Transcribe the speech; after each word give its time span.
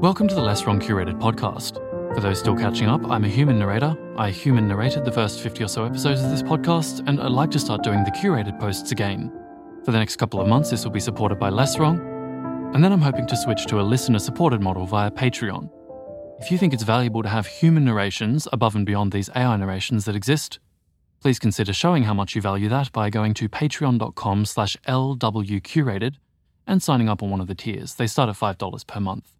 Welcome 0.00 0.28
to 0.28 0.34
the 0.34 0.40
Less 0.40 0.64
Wrong 0.64 0.80
Curated 0.80 1.20
podcast. 1.20 1.74
For 2.14 2.22
those 2.22 2.38
still 2.38 2.56
catching 2.56 2.88
up, 2.88 3.04
I'm 3.10 3.24
a 3.24 3.28
human 3.28 3.58
narrator. 3.58 3.94
I 4.16 4.30
human 4.30 4.66
narrated 4.66 5.04
the 5.04 5.12
first 5.12 5.42
50 5.42 5.64
or 5.64 5.68
so 5.68 5.84
episodes 5.84 6.22
of 6.22 6.30
this 6.30 6.42
podcast, 6.42 7.06
and 7.06 7.20
I'd 7.20 7.30
like 7.30 7.50
to 7.50 7.58
start 7.58 7.82
doing 7.82 8.02
the 8.04 8.10
curated 8.10 8.58
posts 8.58 8.92
again. 8.92 9.30
For 9.84 9.92
the 9.92 9.98
next 9.98 10.16
couple 10.16 10.40
of 10.40 10.48
months, 10.48 10.70
this 10.70 10.84
will 10.84 10.90
be 10.90 11.00
supported 11.00 11.38
by 11.38 11.50
Less 11.50 11.78
Wrong, 11.78 12.00
and 12.74 12.82
then 12.82 12.94
I'm 12.94 13.02
hoping 13.02 13.26
to 13.26 13.36
switch 13.36 13.66
to 13.66 13.78
a 13.78 13.82
listener 13.82 14.18
supported 14.18 14.62
model 14.62 14.86
via 14.86 15.10
Patreon. 15.10 15.68
If 16.40 16.50
you 16.50 16.56
think 16.56 16.72
it's 16.72 16.82
valuable 16.82 17.22
to 17.22 17.28
have 17.28 17.46
human 17.46 17.84
narrations 17.84 18.48
above 18.54 18.74
and 18.74 18.86
beyond 18.86 19.12
these 19.12 19.28
AI 19.36 19.54
narrations 19.58 20.06
that 20.06 20.16
exist, 20.16 20.60
please 21.20 21.38
consider 21.38 21.74
showing 21.74 22.04
how 22.04 22.14
much 22.14 22.34
you 22.34 22.40
value 22.40 22.70
that 22.70 22.90
by 22.92 23.10
going 23.10 23.34
to 23.34 23.50
patreon.com 23.50 24.46
slash 24.46 24.78
lwcurated 24.88 26.14
and 26.66 26.82
signing 26.82 27.10
up 27.10 27.22
on 27.22 27.28
one 27.28 27.42
of 27.42 27.48
the 27.48 27.54
tiers. 27.54 27.96
They 27.96 28.06
start 28.06 28.30
at 28.30 28.36
$5 28.36 28.86
per 28.86 28.98
month. 28.98 29.30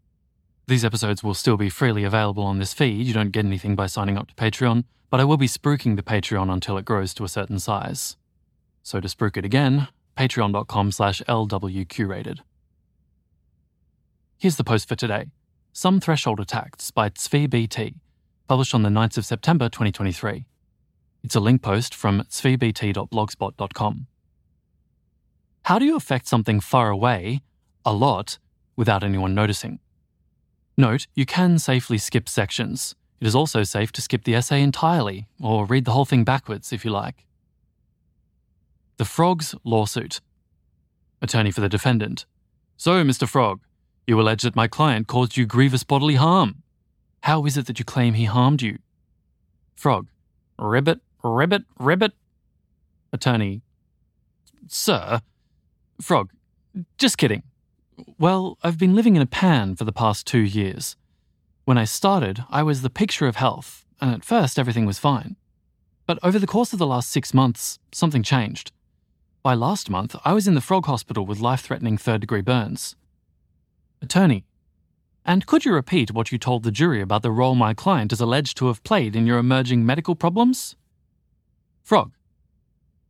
These 0.70 0.84
episodes 0.84 1.24
will 1.24 1.34
still 1.34 1.56
be 1.56 1.68
freely 1.68 2.04
available 2.04 2.44
on 2.44 2.60
this 2.60 2.72
feed. 2.72 3.04
You 3.04 3.12
don't 3.12 3.32
get 3.32 3.44
anything 3.44 3.74
by 3.74 3.86
signing 3.86 4.16
up 4.16 4.28
to 4.28 4.34
Patreon, 4.36 4.84
but 5.10 5.18
I 5.18 5.24
will 5.24 5.36
be 5.36 5.48
spruiking 5.48 5.96
the 5.96 6.02
Patreon 6.04 6.48
until 6.48 6.78
it 6.78 6.84
grows 6.84 7.12
to 7.14 7.24
a 7.24 7.28
certain 7.28 7.58
size. 7.58 8.16
So 8.84 9.00
to 9.00 9.08
spruik 9.08 9.36
it 9.36 9.44
again, 9.44 9.88
patreon.com 10.16 10.92
slash 10.92 11.22
lwcurated. 11.26 12.38
Here's 14.38 14.54
the 14.54 14.62
post 14.62 14.86
for 14.86 14.94
today. 14.94 15.24
Sum 15.72 15.98
Threshold 15.98 16.38
Attacks 16.38 16.92
by 16.92 17.08
Tsvi 17.10 17.94
published 18.46 18.72
on 18.72 18.84
the 18.84 18.90
9th 18.90 19.18
of 19.18 19.26
September 19.26 19.68
2023. 19.68 20.46
It's 21.24 21.34
a 21.34 21.40
link 21.40 21.62
post 21.62 21.96
from 21.96 22.20
tsvibt.blogspot.com. 22.20 24.06
How 25.62 25.78
do 25.80 25.84
you 25.84 25.96
affect 25.96 26.28
something 26.28 26.60
far 26.60 26.90
away, 26.90 27.40
a 27.84 27.92
lot, 27.92 28.38
without 28.76 29.02
anyone 29.02 29.34
noticing? 29.34 29.80
Note, 30.80 31.06
you 31.14 31.26
can 31.26 31.58
safely 31.58 31.98
skip 31.98 32.26
sections. 32.26 32.94
It 33.20 33.26
is 33.26 33.34
also 33.34 33.64
safe 33.64 33.92
to 33.92 34.00
skip 34.00 34.24
the 34.24 34.34
essay 34.34 34.62
entirely, 34.62 35.28
or 35.38 35.66
read 35.66 35.84
the 35.84 35.92
whole 35.92 36.06
thing 36.06 36.24
backwards 36.24 36.72
if 36.72 36.86
you 36.86 36.90
like. 36.90 37.26
The 38.96 39.04
Frog's 39.04 39.54
Lawsuit. 39.62 40.22
Attorney 41.20 41.50
for 41.50 41.60
the 41.60 41.68
defendant. 41.68 42.24
So, 42.78 43.04
Mr. 43.04 43.28
Frog, 43.28 43.60
you 44.06 44.18
allege 44.18 44.40
that 44.40 44.56
my 44.56 44.68
client 44.68 45.06
caused 45.06 45.36
you 45.36 45.44
grievous 45.44 45.84
bodily 45.84 46.14
harm. 46.14 46.62
How 47.24 47.44
is 47.44 47.58
it 47.58 47.66
that 47.66 47.78
you 47.78 47.84
claim 47.84 48.14
he 48.14 48.24
harmed 48.24 48.62
you? 48.62 48.78
Frog. 49.76 50.08
Ribbit, 50.58 51.00
ribbit, 51.22 51.64
ribbit. 51.78 52.12
Attorney. 53.12 53.60
Sir. 54.66 55.20
Frog. 56.00 56.30
Just 56.96 57.18
kidding. 57.18 57.42
Well, 58.18 58.58
I've 58.62 58.78
been 58.78 58.94
living 58.94 59.16
in 59.16 59.22
a 59.22 59.26
pan 59.26 59.76
for 59.76 59.84
the 59.84 59.92
past 59.92 60.26
two 60.26 60.40
years. 60.40 60.96
When 61.64 61.78
I 61.78 61.84
started, 61.84 62.44
I 62.50 62.62
was 62.62 62.82
the 62.82 62.90
picture 62.90 63.26
of 63.26 63.36
health, 63.36 63.84
and 64.00 64.12
at 64.12 64.24
first 64.24 64.58
everything 64.58 64.86
was 64.86 64.98
fine. 64.98 65.36
But 66.06 66.18
over 66.22 66.38
the 66.38 66.46
course 66.46 66.72
of 66.72 66.78
the 66.78 66.86
last 66.86 67.10
six 67.10 67.32
months, 67.32 67.78
something 67.92 68.22
changed. 68.22 68.72
By 69.42 69.54
last 69.54 69.88
month, 69.88 70.16
I 70.24 70.32
was 70.32 70.46
in 70.48 70.54
the 70.54 70.60
Frog 70.60 70.86
Hospital 70.86 71.24
with 71.24 71.40
life 71.40 71.60
threatening 71.62 71.96
third 71.96 72.20
degree 72.20 72.42
burns. 72.42 72.96
Attorney, 74.02 74.44
and 75.24 75.46
could 75.46 75.64
you 75.64 75.72
repeat 75.72 76.12
what 76.12 76.32
you 76.32 76.38
told 76.38 76.62
the 76.62 76.70
jury 76.70 77.00
about 77.00 77.22
the 77.22 77.30
role 77.30 77.54
my 77.54 77.74
client 77.74 78.12
is 78.12 78.20
alleged 78.20 78.56
to 78.56 78.66
have 78.66 78.82
played 78.82 79.14
in 79.14 79.26
your 79.26 79.38
emerging 79.38 79.84
medical 79.84 80.14
problems? 80.14 80.76
Frog, 81.82 82.12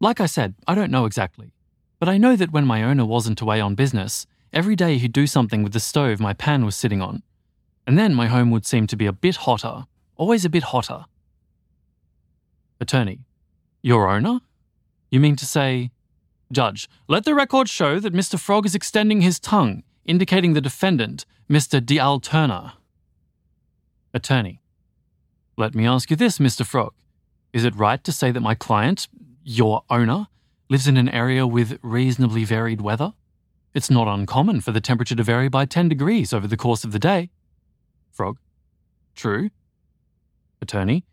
like 0.01 0.21
I 0.21 0.27
said, 0.27 0.55
I 0.67 0.75
don't 0.75 0.91
know 0.91 1.05
exactly, 1.05 1.53
but 1.99 2.09
I 2.09 2.19
know 2.19 2.37
that 2.37 2.53
when 2.53 2.67
my 2.67 2.83
owner 2.83 3.05
wasn't 3.05 3.41
away 3.41 3.61
on 3.61 3.75
business, 3.75 4.27
Every 4.53 4.75
day 4.75 4.99
he'd 4.99 5.13
do 5.13 5.27
something 5.27 5.63
with 5.63 5.73
the 5.73 5.81
stove 5.81 6.19
my 6.19 6.33
pan 6.33 6.65
was 6.65 6.75
sitting 6.75 7.01
on, 7.01 7.23
and 7.87 7.97
then 7.97 8.15
my 8.15 8.27
home 8.27 8.51
would 8.51 8.67
seem 8.67 8.87
to 8.89 8.97
be 8.97 9.07
a 9.07 9.13
bit 9.13 9.37
hotter, 9.37 9.85
always 10.17 10.45
a 10.45 10.51
bit 10.51 10.65
hotter. 10.65 11.05
Attorney, 12.81 13.21
your 13.83 14.09
owner? 14.09 14.41
You 15.11 15.21
mean 15.21 15.37
to 15.37 15.47
say. 15.47 15.91
Judge, 16.53 16.89
let 17.07 17.25
the 17.25 17.35
record 17.35 17.69
show 17.69 18.01
that 18.01 18.13
Mr. 18.13 18.39
Frog 18.39 18.67
is 18.67 18.75
extending 18.75 19.21
his 19.21 19.39
tongue, 19.39 19.85
indicating 20.05 20.53
the 20.53 20.61
defendant, 20.61 21.25
Mr. 21.49 21.85
Dial 21.85 22.19
Turner. 22.19 22.73
Attorney, 24.13 24.61
let 25.57 25.77
me 25.77 25.87
ask 25.87 26.11
you 26.11 26.17
this, 26.17 26.39
Mr. 26.39 26.67
Frog. 26.67 26.93
Is 27.53 27.65
it 27.65 27.77
right 27.77 28.03
to 28.03 28.11
say 28.11 28.33
that 28.33 28.41
my 28.41 28.57
client, 28.57 29.07
your 29.45 29.85
owner, 29.89 30.27
lives 30.69 30.89
in 30.89 30.97
an 30.97 31.09
area 31.09 31.47
with 31.47 31.79
reasonably 31.83 32.43
varied 32.43 32.81
weather? 32.81 33.13
It's 33.73 33.91
not 33.91 34.09
uncommon 34.09 34.61
for 34.63 34.73
the 34.73 34.81
temperature 34.81 35.15
to 35.15 35.23
vary 35.23 35.49
by 35.49 35.65
10 35.65 35.89
degrees 35.89 36.33
over 36.33 36.49
the 36.49 36.57
course 36.57 36.83
of 36.83 36.91
the 36.91 36.99
day. 36.99 37.31
Frog. 38.11 38.39
True. 39.15 39.51
Attorney. 40.61 41.05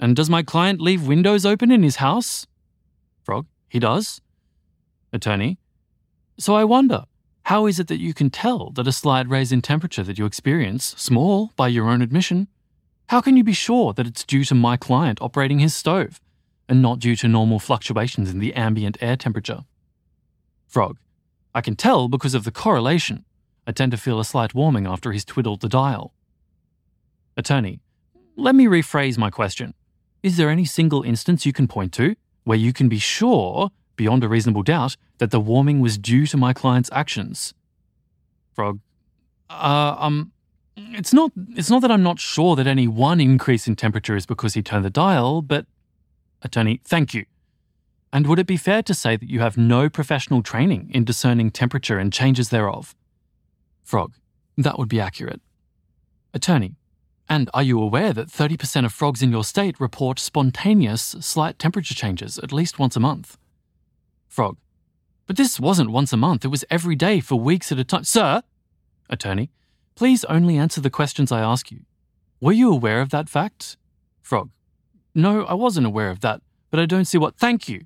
And 0.00 0.16
does 0.16 0.30
my 0.30 0.42
client 0.42 0.80
leave 0.80 1.06
windows 1.06 1.44
open 1.44 1.70
in 1.70 1.82
his 1.82 1.96
house? 1.96 2.46
Frog. 3.22 3.46
He 3.68 3.78
does. 3.78 4.22
Attorney. 5.12 5.58
So 6.38 6.54
I 6.54 6.64
wonder, 6.64 7.04
how 7.42 7.66
is 7.66 7.78
it 7.78 7.88
that 7.88 8.00
you 8.00 8.14
can 8.14 8.30
tell 8.30 8.70
that 8.70 8.86
a 8.86 8.92
slight 8.92 9.28
raise 9.28 9.52
in 9.52 9.60
temperature 9.60 10.04
that 10.04 10.18
you 10.18 10.24
experience, 10.24 10.94
small 10.96 11.52
by 11.56 11.68
your 11.68 11.88
own 11.88 12.00
admission, 12.00 12.48
how 13.08 13.20
can 13.20 13.36
you 13.36 13.44
be 13.44 13.52
sure 13.52 13.92
that 13.92 14.06
it's 14.06 14.24
due 14.24 14.44
to 14.44 14.54
my 14.54 14.76
client 14.76 15.18
operating 15.20 15.58
his 15.58 15.74
stove 15.74 16.20
and 16.68 16.80
not 16.80 17.00
due 17.00 17.16
to 17.16 17.28
normal 17.28 17.58
fluctuations 17.58 18.30
in 18.30 18.38
the 18.38 18.54
ambient 18.54 18.96
air 19.00 19.16
temperature? 19.16 19.64
Frog. 20.66 20.98
I 21.58 21.60
can 21.60 21.74
tell 21.74 22.06
because 22.06 22.34
of 22.34 22.44
the 22.44 22.52
correlation. 22.52 23.24
I 23.66 23.72
tend 23.72 23.90
to 23.90 23.98
feel 23.98 24.20
a 24.20 24.24
slight 24.24 24.54
warming 24.54 24.86
after 24.86 25.10
he's 25.10 25.24
twiddled 25.24 25.60
the 25.60 25.68
dial. 25.68 26.14
Attorney, 27.36 27.80
let 28.36 28.54
me 28.54 28.66
rephrase 28.66 29.18
my 29.18 29.28
question. 29.28 29.74
Is 30.22 30.36
there 30.36 30.50
any 30.50 30.64
single 30.64 31.02
instance 31.02 31.44
you 31.44 31.52
can 31.52 31.66
point 31.66 31.92
to 31.94 32.14
where 32.44 32.56
you 32.56 32.72
can 32.72 32.88
be 32.88 33.00
sure, 33.00 33.70
beyond 33.96 34.22
a 34.22 34.28
reasonable 34.28 34.62
doubt, 34.62 34.96
that 35.18 35.32
the 35.32 35.40
warming 35.40 35.80
was 35.80 35.98
due 35.98 36.28
to 36.28 36.36
my 36.36 36.52
client's 36.52 36.90
actions? 36.92 37.54
Frog, 38.54 38.78
uh, 39.50 39.96
um, 39.98 40.30
it's 40.76 41.12
not, 41.12 41.32
it's 41.56 41.70
not 41.70 41.82
that 41.82 41.90
I'm 41.90 42.04
not 42.04 42.20
sure 42.20 42.54
that 42.54 42.68
any 42.68 42.86
one 42.86 43.20
increase 43.20 43.66
in 43.66 43.74
temperature 43.74 44.14
is 44.14 44.26
because 44.26 44.54
he 44.54 44.62
turned 44.62 44.84
the 44.84 44.90
dial, 44.90 45.42
but. 45.42 45.66
Attorney, 46.40 46.80
thank 46.84 47.14
you. 47.14 47.24
And 48.12 48.26
would 48.26 48.38
it 48.38 48.46
be 48.46 48.56
fair 48.56 48.82
to 48.82 48.94
say 48.94 49.16
that 49.16 49.28
you 49.28 49.40
have 49.40 49.58
no 49.58 49.88
professional 49.88 50.42
training 50.42 50.90
in 50.94 51.04
discerning 51.04 51.50
temperature 51.50 51.98
and 51.98 52.12
changes 52.12 52.48
thereof? 52.48 52.94
Frog. 53.82 54.14
That 54.56 54.78
would 54.78 54.88
be 54.88 55.00
accurate. 55.00 55.40
Attorney. 56.32 56.76
And 57.28 57.50
are 57.52 57.62
you 57.62 57.80
aware 57.80 58.14
that 58.14 58.28
30% 58.28 58.86
of 58.86 58.92
frogs 58.92 59.22
in 59.22 59.30
your 59.30 59.44
state 59.44 59.78
report 59.78 60.18
spontaneous, 60.18 61.14
slight 61.20 61.58
temperature 61.58 61.94
changes 61.94 62.38
at 62.38 62.52
least 62.52 62.78
once 62.78 62.96
a 62.96 63.00
month? 63.00 63.36
Frog. 64.26 64.56
But 65.26 65.36
this 65.36 65.60
wasn't 65.60 65.90
once 65.90 66.12
a 66.12 66.16
month, 66.16 66.46
it 66.46 66.48
was 66.48 66.64
every 66.70 66.96
day 66.96 67.20
for 67.20 67.36
weeks 67.36 67.70
at 67.70 67.78
a 67.78 67.84
time. 67.84 68.04
Sir! 68.04 68.42
Attorney. 69.10 69.50
Please 69.94 70.24
only 70.24 70.56
answer 70.56 70.80
the 70.80 70.90
questions 70.90 71.30
I 71.30 71.40
ask 71.40 71.70
you. 71.70 71.80
Were 72.40 72.52
you 72.52 72.72
aware 72.72 73.02
of 73.02 73.10
that 73.10 73.28
fact? 73.28 73.76
Frog. 74.22 74.50
No, 75.14 75.44
I 75.44 75.54
wasn't 75.54 75.86
aware 75.86 76.10
of 76.10 76.20
that, 76.20 76.40
but 76.70 76.80
I 76.80 76.86
don't 76.86 77.04
see 77.04 77.18
what. 77.18 77.36
Thank 77.36 77.68
you. 77.68 77.84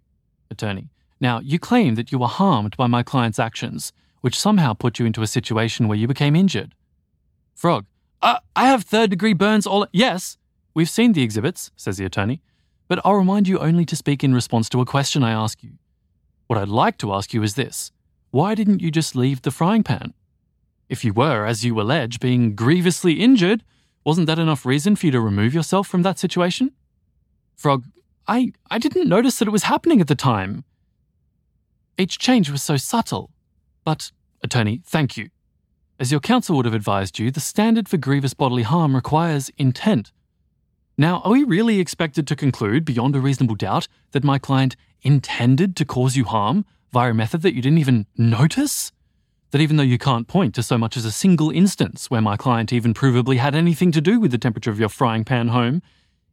Attorney. 0.52 0.90
Now, 1.20 1.40
you 1.40 1.58
claim 1.58 1.96
that 1.96 2.12
you 2.12 2.18
were 2.18 2.28
harmed 2.28 2.76
by 2.76 2.86
my 2.86 3.02
client's 3.02 3.38
actions, 3.38 3.92
which 4.20 4.38
somehow 4.38 4.72
put 4.72 4.98
you 4.98 5.06
into 5.06 5.22
a 5.22 5.26
situation 5.26 5.88
where 5.88 5.98
you 5.98 6.06
became 6.06 6.36
injured. 6.36 6.74
Frog. 7.54 7.86
Uh, 8.20 8.38
I 8.54 8.66
have 8.66 8.84
third 8.84 9.10
degree 9.10 9.32
burns 9.32 9.66
all. 9.66 9.86
Yes, 9.92 10.36
we've 10.74 10.88
seen 10.88 11.12
the 11.12 11.22
exhibits, 11.22 11.70
says 11.76 11.96
the 11.96 12.04
attorney, 12.04 12.40
but 12.86 13.00
I'll 13.04 13.14
remind 13.14 13.48
you 13.48 13.58
only 13.58 13.84
to 13.86 13.96
speak 13.96 14.22
in 14.22 14.34
response 14.34 14.68
to 14.68 14.80
a 14.80 14.86
question 14.86 15.24
I 15.24 15.32
ask 15.32 15.62
you. 15.62 15.72
What 16.46 16.58
I'd 16.58 16.68
like 16.68 16.98
to 16.98 17.12
ask 17.12 17.34
you 17.34 17.42
is 17.42 17.54
this 17.54 17.90
why 18.30 18.54
didn't 18.54 18.80
you 18.80 18.90
just 18.90 19.14
leave 19.16 19.42
the 19.42 19.50
frying 19.50 19.82
pan? 19.82 20.14
If 20.88 21.04
you 21.04 21.12
were, 21.12 21.46
as 21.46 21.64
you 21.64 21.80
allege, 21.80 22.20
being 22.20 22.54
grievously 22.54 23.14
injured, 23.14 23.64
wasn't 24.04 24.26
that 24.26 24.38
enough 24.38 24.66
reason 24.66 24.96
for 24.96 25.06
you 25.06 25.12
to 25.12 25.20
remove 25.20 25.54
yourself 25.54 25.86
from 25.86 26.02
that 26.02 26.18
situation? 26.18 26.72
Frog, 27.56 27.84
I, 28.26 28.52
I 28.70 28.78
didn't 28.78 29.08
notice 29.08 29.38
that 29.38 29.48
it 29.48 29.52
was 29.52 29.64
happening 29.64 30.00
at 30.00 30.08
the 30.08 30.14
time. 30.14 30.64
Each 31.98 32.18
change 32.18 32.50
was 32.50 32.62
so 32.62 32.76
subtle. 32.76 33.30
But, 33.84 34.12
attorney, 34.42 34.80
thank 34.84 35.16
you. 35.16 35.30
As 35.98 36.10
your 36.10 36.20
counsel 36.20 36.56
would 36.56 36.64
have 36.64 36.74
advised 36.74 37.18
you, 37.18 37.30
the 37.30 37.40
standard 37.40 37.88
for 37.88 37.96
grievous 37.96 38.34
bodily 38.34 38.62
harm 38.62 38.94
requires 38.94 39.50
intent. 39.58 40.12
Now, 40.96 41.20
are 41.20 41.32
we 41.32 41.44
really 41.44 41.80
expected 41.80 42.26
to 42.26 42.36
conclude, 42.36 42.84
beyond 42.84 43.16
a 43.16 43.20
reasonable 43.20 43.54
doubt, 43.54 43.88
that 44.12 44.24
my 44.24 44.38
client 44.38 44.76
intended 45.02 45.76
to 45.76 45.84
cause 45.84 46.16
you 46.16 46.24
harm 46.24 46.64
via 46.92 47.10
a 47.10 47.14
method 47.14 47.42
that 47.42 47.54
you 47.54 47.62
didn't 47.62 47.78
even 47.78 48.06
notice? 48.16 48.92
That 49.50 49.60
even 49.60 49.76
though 49.76 49.82
you 49.82 49.98
can't 49.98 50.28
point 50.28 50.54
to 50.54 50.62
so 50.62 50.78
much 50.78 50.96
as 50.96 51.04
a 51.04 51.12
single 51.12 51.50
instance 51.50 52.10
where 52.10 52.20
my 52.20 52.36
client 52.36 52.72
even 52.72 52.94
provably 52.94 53.36
had 53.36 53.54
anything 53.54 53.92
to 53.92 54.00
do 54.00 54.18
with 54.18 54.30
the 54.30 54.38
temperature 54.38 54.70
of 54.70 54.80
your 54.80 54.88
frying 54.88 55.24
pan 55.24 55.48
home, 55.48 55.82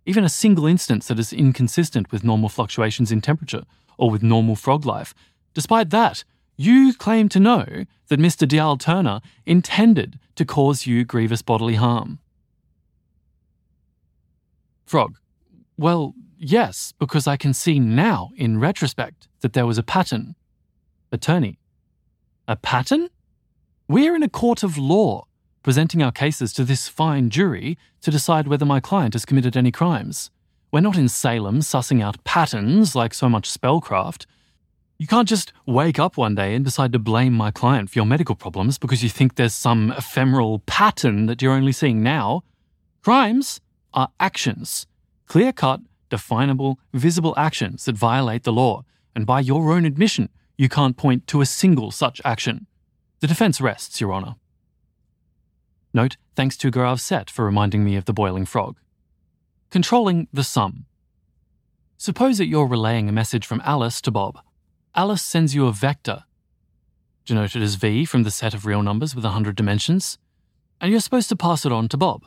even 0.10 0.24
a 0.24 0.30
single 0.30 0.66
instance 0.66 1.08
that 1.08 1.20
is 1.20 1.32
inconsistent 1.32 2.12
with 2.12 2.24
normal 2.24 2.50
fluctuations 2.50 3.12
in 3.12 3.22
temperature 3.22 3.64
or 4.00 4.10
with 4.10 4.24
normal 4.24 4.56
frog 4.56 4.84
life. 4.84 5.14
Despite 5.54 5.92
that, 5.92 6.24
You 6.62 6.94
claim 6.94 7.30
to 7.30 7.40
know 7.40 7.86
that 8.10 8.20
Mr. 8.20 8.46
Dial 8.46 8.76
Turner 8.76 9.22
intended 9.46 10.20
to 10.36 10.44
cause 10.44 10.86
you 10.86 11.06
grievous 11.06 11.42
bodily 11.42 11.76
harm. 11.76 12.20
Frog. 14.86 15.18
Well, 15.78 16.16
yes, 16.38 16.94
because 17.00 17.28
I 17.28 17.38
can 17.38 17.54
see 17.54 17.80
now, 17.80 18.32
in 18.36 18.60
retrospect, 18.60 19.30
that 19.40 19.54
there 19.54 19.66
was 19.66 19.78
a 19.78 19.84
pattern. 19.84 20.36
Attorney. 21.14 21.60
A 22.46 22.58
pattern? 22.58 23.08
We're 23.88 24.14
in 24.14 24.24
a 24.24 24.28
court 24.28 24.62
of 24.62 24.78
law, 24.78 25.28
presenting 25.70 26.02
our 26.02 26.12
cases 26.12 26.52
to 26.52 26.64
this 26.64 26.88
fine 26.88 27.30
jury 27.30 27.78
to 28.02 28.10
decide 28.10 28.48
whether 28.48 28.66
my 28.66 28.80
client 28.80 29.14
has 29.14 29.24
committed 29.24 29.56
any 29.56 29.72
crimes. 29.72 30.32
We're 30.72 30.80
not 30.80 30.98
in 30.98 31.08
Salem 31.08 31.60
sussing 31.60 32.02
out 32.02 32.24
patterns 32.24 32.96
like 32.96 33.14
so 33.14 33.30
much 33.30 33.48
spellcraft. 33.48 34.26
You 34.98 35.06
can't 35.06 35.28
just 35.28 35.54
wake 35.68 36.00
up 36.00 36.18
one 36.18 36.34
day 36.34 36.56
and 36.56 36.66
decide 36.66 36.92
to 36.94 36.98
blame 36.98 37.34
my 37.34 37.52
client 37.52 37.92
for 37.92 38.00
your 38.00 38.08
medical 38.08 38.34
problems 38.34 38.80
because 38.80 39.04
you 39.04 39.10
think 39.10 39.36
there's 39.36 39.54
some 39.54 39.92
ephemeral 39.92 40.58
pattern 40.66 41.28
that 41.28 41.40
you're 41.40 41.54
only 41.54 41.72
seeing 41.72 42.02
now. 42.02 42.42
Crimes 43.04 43.62
are 43.94 44.10
actions 44.20 44.88
clear 45.28 45.54
cut, 45.54 45.82
definable, 46.10 46.80
visible 46.96 47.36
actions 47.38 47.86
that 47.86 47.96
violate 47.96 48.42
the 48.42 48.52
law, 48.52 48.84
and 49.16 49.28
by 49.28 49.40
your 49.40 49.72
own 49.72 49.86
admission, 49.86 50.30
you 50.58 50.68
can't 50.68 50.98
point 50.98 51.28
to 51.28 51.42
a 51.42 51.46
single 51.46 51.92
such 51.92 52.20
action. 52.26 52.66
The 53.20 53.28
defense 53.28 53.62
rests, 53.62 54.02
Your 54.02 54.12
Honour. 54.16 54.39
Note, 55.94 56.18
thanks 56.36 56.56
to 56.58 56.70
Gaurav 56.70 57.00
Set 57.00 57.30
for 57.32 57.44
reminding 57.44 57.84
me 57.84 57.96
of 57.96 58.06
the 58.06 58.14
boiling 58.14 58.46
frog. 58.46 58.78
Controlling 59.72 60.28
the 60.32 60.44
sum. 60.44 60.86
Suppose 61.98 62.38
that 62.38 62.48
you're 62.48 62.68
relaying 62.68 63.10
a 63.10 63.12
message 63.12 63.46
from 63.46 63.62
Alice 63.66 64.00
to 64.02 64.12
Bob. 64.12 64.40
Alice 64.96 65.24
sends 65.24 65.56
you 65.56 65.66
a 65.66 65.72
vector, 65.72 66.26
denoted 67.26 67.64
as 67.64 67.76
v 67.76 68.06
from 68.06 68.24
the 68.24 68.32
set 68.32 68.54
of 68.54 68.66
real 68.66 68.84
numbers 68.84 69.16
with 69.16 69.24
100 69.24 69.56
dimensions, 69.56 70.20
and 70.80 70.92
you're 70.92 71.00
supposed 71.00 71.30
to 71.30 71.36
pass 71.36 71.66
it 71.66 71.72
on 71.72 71.90
to 71.90 71.98
Bob. 71.98 72.24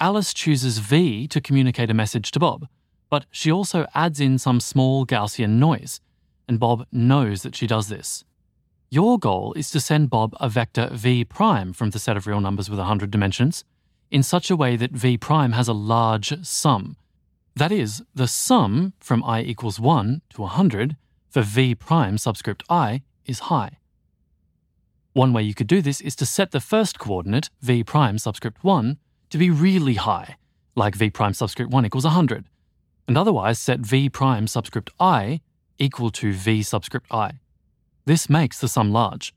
Alice 0.00 0.34
chooses 0.34 0.78
v 0.78 1.28
to 1.28 1.40
communicate 1.40 1.90
a 1.90 1.94
message 1.94 2.32
to 2.32 2.40
Bob, 2.40 2.68
but 3.10 3.26
she 3.30 3.50
also 3.50 3.86
adds 3.94 4.20
in 4.20 4.38
some 4.38 4.60
small 4.60 5.06
Gaussian 5.06 5.58
noise, 5.58 6.00
and 6.48 6.58
Bob 6.58 6.84
knows 6.90 7.42
that 7.42 7.54
she 7.54 7.66
does 7.66 7.88
this. 7.88 8.24
Your 8.90 9.18
goal 9.18 9.52
is 9.52 9.70
to 9.72 9.80
send 9.80 10.08
Bob 10.08 10.34
a 10.40 10.48
vector 10.48 10.88
v 10.90 11.22
prime 11.22 11.74
from 11.74 11.90
the 11.90 11.98
set 11.98 12.16
of 12.16 12.26
real 12.26 12.40
numbers 12.40 12.70
with 12.70 12.78
100 12.78 13.10
dimensions 13.10 13.62
in 14.10 14.22
such 14.22 14.50
a 14.50 14.56
way 14.56 14.76
that 14.76 14.92
v 14.92 15.18
prime 15.18 15.52
has 15.52 15.68
a 15.68 15.74
large 15.74 16.42
sum. 16.42 16.96
That 17.54 17.70
is, 17.70 18.02
the 18.14 18.26
sum 18.26 18.94
from 18.98 19.22
i 19.24 19.42
equals 19.42 19.78
1 19.78 20.22
to 20.30 20.40
100 20.40 20.96
for 21.28 21.42
v 21.42 21.74
prime 21.74 22.16
subscript 22.16 22.62
i 22.70 23.02
is 23.26 23.50
high. 23.50 23.76
One 25.12 25.34
way 25.34 25.42
you 25.42 25.52
could 25.52 25.66
do 25.66 25.82
this 25.82 26.00
is 26.00 26.16
to 26.16 26.24
set 26.24 26.52
the 26.52 26.60
first 26.60 26.98
coordinate, 26.98 27.50
v 27.60 27.84
prime 27.84 28.16
subscript 28.16 28.64
1, 28.64 28.96
to 29.28 29.36
be 29.36 29.50
really 29.50 29.94
high, 29.94 30.36
like 30.74 30.94
v 30.94 31.10
prime 31.10 31.34
subscript 31.34 31.70
1 31.70 31.84
equals 31.84 32.04
100, 32.04 32.46
and 33.06 33.18
otherwise 33.18 33.58
set 33.58 33.80
v 33.80 34.08
prime 34.08 34.46
subscript 34.46 34.88
i 34.98 35.42
equal 35.78 36.10
to 36.10 36.32
v 36.32 36.62
subscript 36.62 37.12
i. 37.12 37.32
This 38.08 38.30
makes 38.30 38.58
the 38.58 38.68
sum 38.68 38.90
large, 38.90 39.34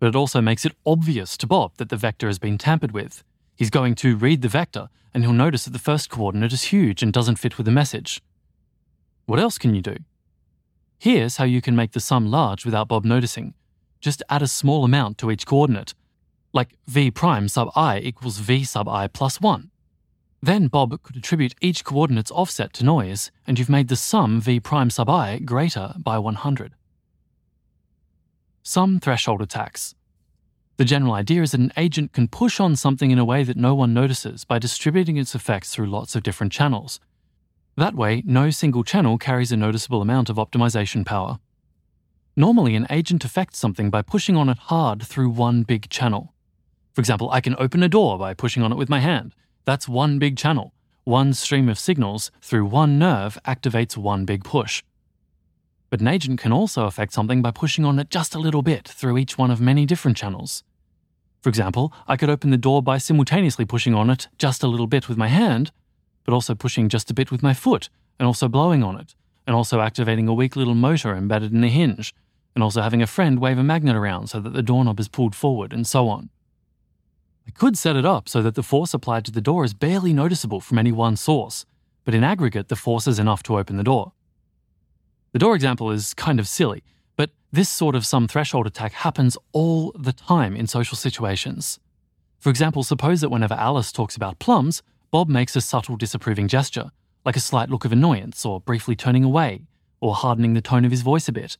but 0.00 0.08
it 0.08 0.16
also 0.16 0.40
makes 0.40 0.66
it 0.66 0.74
obvious 0.84 1.36
to 1.36 1.46
Bob 1.46 1.76
that 1.76 1.90
the 1.90 1.96
vector 1.96 2.26
has 2.26 2.40
been 2.40 2.58
tampered 2.58 2.90
with. 2.90 3.22
He's 3.54 3.70
going 3.70 3.94
to 4.02 4.16
read 4.16 4.42
the 4.42 4.48
vector, 4.48 4.88
and 5.14 5.22
he'll 5.22 5.32
notice 5.32 5.64
that 5.64 5.70
the 5.70 5.78
first 5.78 6.10
coordinate 6.10 6.52
is 6.52 6.72
huge 6.72 7.04
and 7.04 7.12
doesn't 7.12 7.38
fit 7.38 7.56
with 7.56 7.66
the 7.66 7.70
message. 7.70 8.20
What 9.26 9.38
else 9.38 9.58
can 9.58 9.76
you 9.76 9.80
do? 9.80 9.94
Here's 10.98 11.36
how 11.36 11.44
you 11.44 11.62
can 11.62 11.76
make 11.76 11.92
the 11.92 12.00
sum 12.00 12.32
large 12.32 12.64
without 12.64 12.88
Bob 12.88 13.04
noticing. 13.04 13.54
Just 14.00 14.24
add 14.28 14.42
a 14.42 14.48
small 14.48 14.84
amount 14.84 15.16
to 15.18 15.30
each 15.30 15.46
coordinate, 15.46 15.94
like 16.52 16.74
v 16.88 17.12
prime 17.12 17.46
sub 17.46 17.70
i 17.76 18.00
equals 18.00 18.38
v 18.38 18.64
sub 18.64 18.88
i 18.88 19.06
plus 19.06 19.40
1. 19.40 19.70
Then 20.42 20.66
Bob 20.66 21.00
could 21.04 21.16
attribute 21.16 21.54
each 21.60 21.84
coordinate's 21.84 22.32
offset 22.32 22.72
to 22.72 22.84
noise, 22.84 23.30
and 23.46 23.56
you've 23.56 23.70
made 23.70 23.86
the 23.86 23.94
sum 23.94 24.40
v 24.40 24.58
prime 24.58 24.90
sub 24.90 25.08
i 25.08 25.38
greater 25.38 25.94
by 25.96 26.18
100. 26.18 26.74
Sum 28.62 29.00
threshold 29.00 29.42
attacks. 29.42 29.94
The 30.76 30.84
general 30.84 31.12
idea 31.12 31.42
is 31.42 31.52
that 31.52 31.60
an 31.60 31.72
agent 31.76 32.12
can 32.12 32.28
push 32.28 32.60
on 32.60 32.76
something 32.76 33.10
in 33.10 33.18
a 33.18 33.24
way 33.24 33.44
that 33.44 33.56
no 33.56 33.74
one 33.74 33.92
notices 33.92 34.44
by 34.44 34.58
distributing 34.58 35.16
its 35.16 35.34
effects 35.34 35.74
through 35.74 35.90
lots 35.90 36.14
of 36.14 36.22
different 36.22 36.52
channels, 36.52 37.00
that 37.80 37.94
way, 37.94 38.22
no 38.26 38.50
single 38.50 38.84
channel 38.84 39.16
carries 39.16 39.52
a 39.52 39.56
noticeable 39.56 40.02
amount 40.02 40.28
of 40.28 40.36
optimization 40.36 41.06
power. 41.06 41.38
Normally, 42.36 42.74
an 42.74 42.86
agent 42.90 43.24
affects 43.24 43.58
something 43.58 43.88
by 43.88 44.02
pushing 44.02 44.36
on 44.36 44.50
it 44.50 44.58
hard 44.58 45.02
through 45.02 45.30
one 45.30 45.62
big 45.62 45.88
channel. 45.88 46.34
For 46.92 47.00
example, 47.00 47.30
I 47.30 47.40
can 47.40 47.56
open 47.58 47.82
a 47.82 47.88
door 47.88 48.18
by 48.18 48.34
pushing 48.34 48.62
on 48.62 48.70
it 48.70 48.76
with 48.76 48.90
my 48.90 49.00
hand. 49.00 49.34
That's 49.64 49.88
one 49.88 50.18
big 50.18 50.36
channel. 50.36 50.74
One 51.04 51.32
stream 51.32 51.70
of 51.70 51.78
signals 51.78 52.30
through 52.42 52.66
one 52.66 52.98
nerve 52.98 53.38
activates 53.46 53.96
one 53.96 54.26
big 54.26 54.44
push. 54.44 54.82
But 55.90 56.00
an 56.00 56.08
agent 56.08 56.38
can 56.38 56.52
also 56.52 56.86
affect 56.86 57.12
something 57.12 57.42
by 57.42 57.50
pushing 57.50 57.84
on 57.84 57.98
it 57.98 58.10
just 58.10 58.34
a 58.34 58.38
little 58.38 58.62
bit 58.62 58.86
through 58.86 59.18
each 59.18 59.36
one 59.36 59.50
of 59.50 59.60
many 59.60 59.84
different 59.84 60.16
channels. 60.16 60.62
For 61.40 61.48
example, 61.48 61.92
I 62.06 62.16
could 62.16 62.30
open 62.30 62.50
the 62.50 62.56
door 62.56 62.80
by 62.82 62.98
simultaneously 62.98 63.64
pushing 63.64 63.94
on 63.94 64.08
it 64.08 64.28
just 64.38 64.62
a 64.62 64.68
little 64.68 64.86
bit 64.86 65.08
with 65.08 65.18
my 65.18 65.28
hand, 65.28 65.72
but 66.24 66.32
also 66.32 66.54
pushing 66.54 66.88
just 66.88 67.10
a 67.10 67.14
bit 67.14 67.32
with 67.32 67.42
my 67.42 67.54
foot, 67.54 67.88
and 68.18 68.26
also 68.26 68.46
blowing 68.46 68.84
on 68.84 68.98
it, 69.00 69.16
and 69.46 69.56
also 69.56 69.80
activating 69.80 70.28
a 70.28 70.34
weak 70.34 70.54
little 70.54 70.74
motor 70.74 71.14
embedded 71.14 71.52
in 71.52 71.60
the 71.60 71.68
hinge, 71.68 72.14
and 72.54 72.62
also 72.62 72.82
having 72.82 73.02
a 73.02 73.06
friend 73.06 73.40
wave 73.40 73.58
a 73.58 73.64
magnet 73.64 73.96
around 73.96 74.28
so 74.28 74.38
that 74.38 74.52
the 74.52 74.62
doorknob 74.62 75.00
is 75.00 75.08
pulled 75.08 75.34
forward, 75.34 75.72
and 75.72 75.86
so 75.86 76.08
on. 76.08 76.30
I 77.48 77.50
could 77.50 77.76
set 77.76 77.96
it 77.96 78.04
up 78.04 78.28
so 78.28 78.42
that 78.42 78.54
the 78.54 78.62
force 78.62 78.94
applied 78.94 79.24
to 79.24 79.32
the 79.32 79.40
door 79.40 79.64
is 79.64 79.74
barely 79.74 80.12
noticeable 80.12 80.60
from 80.60 80.78
any 80.78 80.92
one 80.92 81.16
source, 81.16 81.64
but 82.04 82.14
in 82.14 82.22
aggregate, 82.22 82.68
the 82.68 82.76
force 82.76 83.08
is 83.08 83.18
enough 83.18 83.42
to 83.44 83.58
open 83.58 83.76
the 83.76 83.82
door. 83.82 84.12
The 85.32 85.38
door 85.38 85.54
example 85.54 85.92
is 85.92 86.12
kind 86.14 86.40
of 86.40 86.48
silly, 86.48 86.82
but 87.16 87.30
this 87.52 87.68
sort 87.68 87.94
of 87.94 88.04
sum 88.04 88.26
threshold 88.26 88.66
attack 88.66 88.92
happens 88.92 89.38
all 89.52 89.92
the 89.92 90.12
time 90.12 90.56
in 90.56 90.66
social 90.66 90.96
situations. 90.96 91.78
For 92.40 92.50
example, 92.50 92.82
suppose 92.82 93.20
that 93.20 93.28
whenever 93.28 93.54
Alice 93.54 93.92
talks 93.92 94.16
about 94.16 94.40
plums, 94.40 94.82
Bob 95.12 95.28
makes 95.28 95.54
a 95.54 95.60
subtle 95.60 95.96
disapproving 95.96 96.48
gesture, 96.48 96.90
like 97.24 97.36
a 97.36 97.40
slight 97.40 97.70
look 97.70 97.84
of 97.84 97.92
annoyance 97.92 98.44
or 98.44 98.60
briefly 98.60 98.96
turning 98.96 99.22
away, 99.22 99.66
or 100.00 100.14
hardening 100.14 100.54
the 100.54 100.60
tone 100.60 100.84
of 100.84 100.90
his 100.90 101.02
voice 101.02 101.28
a 101.28 101.32
bit. 101.32 101.56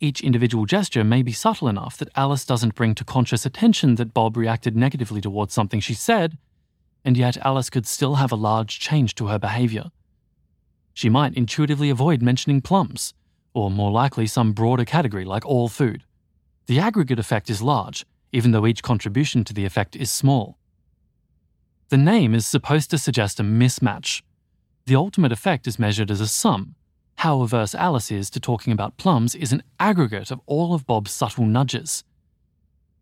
Each 0.00 0.22
individual 0.22 0.64
gesture 0.64 1.04
may 1.04 1.22
be 1.22 1.32
subtle 1.32 1.68
enough 1.68 1.98
that 1.98 2.16
Alice 2.16 2.46
doesn't 2.46 2.74
bring 2.74 2.94
to 2.94 3.04
conscious 3.04 3.44
attention 3.44 3.96
that 3.96 4.14
Bob 4.14 4.36
reacted 4.36 4.76
negatively 4.76 5.20
towards 5.20 5.52
something 5.52 5.80
she 5.80 5.94
said, 5.94 6.38
and 7.04 7.18
yet 7.18 7.36
Alice 7.38 7.68
could 7.68 7.86
still 7.86 8.14
have 8.14 8.32
a 8.32 8.36
large 8.36 8.80
change 8.80 9.14
to 9.16 9.26
her 9.26 9.38
behaviour. 9.38 9.90
She 10.94 11.08
might 11.08 11.34
intuitively 11.34 11.90
avoid 11.90 12.22
mentioning 12.22 12.60
plums, 12.60 13.12
or 13.52 13.70
more 13.70 13.90
likely 13.90 14.26
some 14.26 14.52
broader 14.52 14.84
category 14.84 15.24
like 15.24 15.44
all 15.44 15.68
food. 15.68 16.04
The 16.66 16.78
aggregate 16.78 17.18
effect 17.18 17.50
is 17.50 17.60
large, 17.60 18.06
even 18.32 18.52
though 18.52 18.66
each 18.66 18.82
contribution 18.82 19.44
to 19.44 19.52
the 19.52 19.64
effect 19.64 19.96
is 19.96 20.10
small. 20.10 20.56
The 21.88 21.98
name 21.98 22.34
is 22.34 22.46
supposed 22.46 22.90
to 22.90 22.98
suggest 22.98 23.38
a 23.38 23.42
mismatch. 23.42 24.22
The 24.86 24.96
ultimate 24.96 25.32
effect 25.32 25.66
is 25.66 25.78
measured 25.78 26.10
as 26.10 26.20
a 26.20 26.28
sum. 26.28 26.74
How 27.16 27.42
averse 27.42 27.74
Alice 27.74 28.10
is 28.10 28.30
to 28.30 28.40
talking 28.40 28.72
about 28.72 28.96
plums 28.96 29.34
is 29.34 29.52
an 29.52 29.62
aggregate 29.78 30.30
of 30.30 30.40
all 30.46 30.74
of 30.74 30.86
Bob's 30.86 31.12
subtle 31.12 31.46
nudges. 31.46 32.04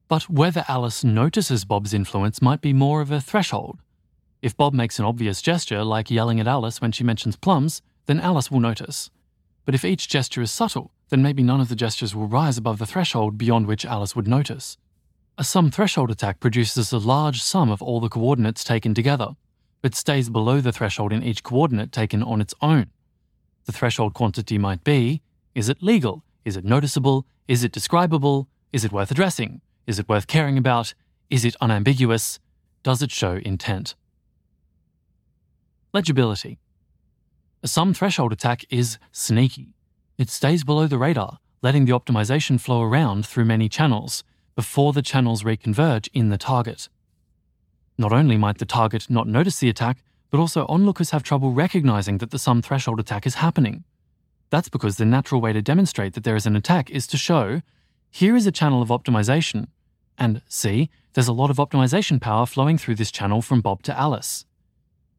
But 0.09 0.29
whether 0.29 0.65
Alice 0.69 1.05
notices 1.05 1.65
Bob's 1.65 1.95
influence 1.95 2.43
might 2.43 2.61
be 2.61 2.73
more 2.73 3.01
of 3.01 3.11
a 3.11 3.21
threshold. 3.21 3.79
If 4.43 4.57
Bob 4.57 4.75
makes 4.75 4.99
an 4.99 5.05
obvious 5.05 5.41
gesture, 5.41 5.85
like 5.85 6.11
yelling 6.11 6.41
at 6.41 6.49
Alice 6.49 6.81
when 6.81 6.91
she 6.91 7.05
mentions 7.05 7.37
plums, 7.37 7.81
then 8.07 8.19
Alice 8.19 8.51
will 8.51 8.59
notice. 8.59 9.09
But 9.65 9.77
if 9.77 9.85
each 9.85 10.09
gesture 10.09 10.43
is 10.43 10.51
subtle, 10.51 10.91
then 11.11 11.23
maybe 11.23 11.45
none 11.45 11.61
of 11.61 11.69
the 11.69 11.77
gestures 11.77 12.13
will 12.13 12.27
rise 12.27 12.59
above 12.59 12.79
the 12.79 12.87
threshold 12.87 13.39
beyond 13.39 13.69
which 13.69 13.87
Alice 13.87 14.17
would 14.17 14.27
notice. 14.27 14.77
A 15.39 15.45
sum 15.45 15.71
threshold 15.71 16.11
attack 16.11 16.41
produces 16.41 16.93
a 16.93 16.99
large 16.99 17.41
sum 17.41 17.71
of 17.71 17.81
all 17.81 18.01
the 18.01 18.09
coordinates 18.09 18.65
taken 18.65 18.95
together, 18.95 19.37
but 19.81 19.95
stays 19.95 20.29
below 20.29 20.61
the 20.61 20.73
threshold 20.73 21.13
in 21.13 21.23
each 21.23 21.45
coordinate 21.45 21.93
taken 21.93 22.21
on 22.21 22.41
its 22.41 22.55
own. 22.61 22.87
The 23.67 23.73
threshold 23.73 24.13
quantity 24.13 24.59
might 24.59 24.83
be 24.83 25.23
is 25.55 25.69
it 25.69 25.83
legal? 25.83 26.25
Is 26.45 26.57
it 26.57 26.65
noticeable? 26.65 27.27
Is 27.47 27.63
it 27.63 27.73
describable? 27.73 28.49
Is 28.73 28.85
it 28.85 28.93
worth 28.93 29.11
addressing? 29.11 29.61
Is 29.87 29.99
it 29.99 30.09
worth 30.09 30.27
caring 30.27 30.59
about? 30.59 30.95
Is 31.31 31.45
it 31.45 31.55
unambiguous? 31.61 32.41
Does 32.83 33.03
it 33.03 33.13
show 33.13 33.35
intent? 33.45 33.95
Legibility. 35.95 36.59
A 37.63 37.69
sum 37.69 37.93
threshold 37.93 38.33
attack 38.33 38.65
is 38.71 38.99
sneaky. 39.13 39.75
It 40.17 40.31
stays 40.31 40.65
below 40.65 40.87
the 40.87 40.97
radar, 40.97 41.39
letting 41.61 41.85
the 41.85 41.93
optimization 41.93 42.59
flow 42.59 42.81
around 42.81 43.27
through 43.27 43.45
many 43.45 43.69
channels 43.69 44.25
before 44.57 44.95
the 44.95 45.03
channels 45.03 45.43
reconverge 45.43 46.09
in 46.15 46.31
the 46.31 46.39
target. 46.39 46.89
Not 47.99 48.11
only 48.11 48.39
might 48.39 48.57
the 48.57 48.65
target 48.65 49.11
not 49.11 49.29
notice 49.29 49.59
the 49.59 49.69
attack, 49.69 49.99
but 50.31 50.41
also 50.41 50.65
onlookers 50.67 51.11
have 51.11 51.23
trouble 51.23 51.53
recognizing 51.53 52.17
that 52.19 52.31
the 52.31 52.39
sum 52.39 52.63
threshold 52.63 52.99
attack 52.99 53.27
is 53.27 53.35
happening. 53.35 53.85
That's 54.49 54.71
because 54.71 54.97
the 54.97 55.05
natural 55.05 55.43
way 55.43 55.53
to 55.53 55.61
demonstrate 55.61 56.15
that 56.15 56.25
there 56.25 56.37
is 56.37 56.47
an 56.47 56.57
attack 56.57 56.89
is 56.89 57.07
to 57.09 57.19
show 57.19 57.61
here 58.11 58.35
is 58.35 58.47
a 58.47 58.53
channel 58.53 58.81
of 58.81 58.89
optimization, 58.89 59.67
and 60.17 60.41
see, 60.49 60.89
there's 61.13 61.29
a 61.29 61.35
lot 61.35 61.51
of 61.51 61.59
optimization 61.59 62.19
power 62.19 62.47
flowing 62.47 62.79
through 62.79 62.95
this 62.95 63.11
channel 63.11 63.43
from 63.43 63.61
Bob 63.61 63.83
to 63.83 63.99
Alice. 63.99 64.47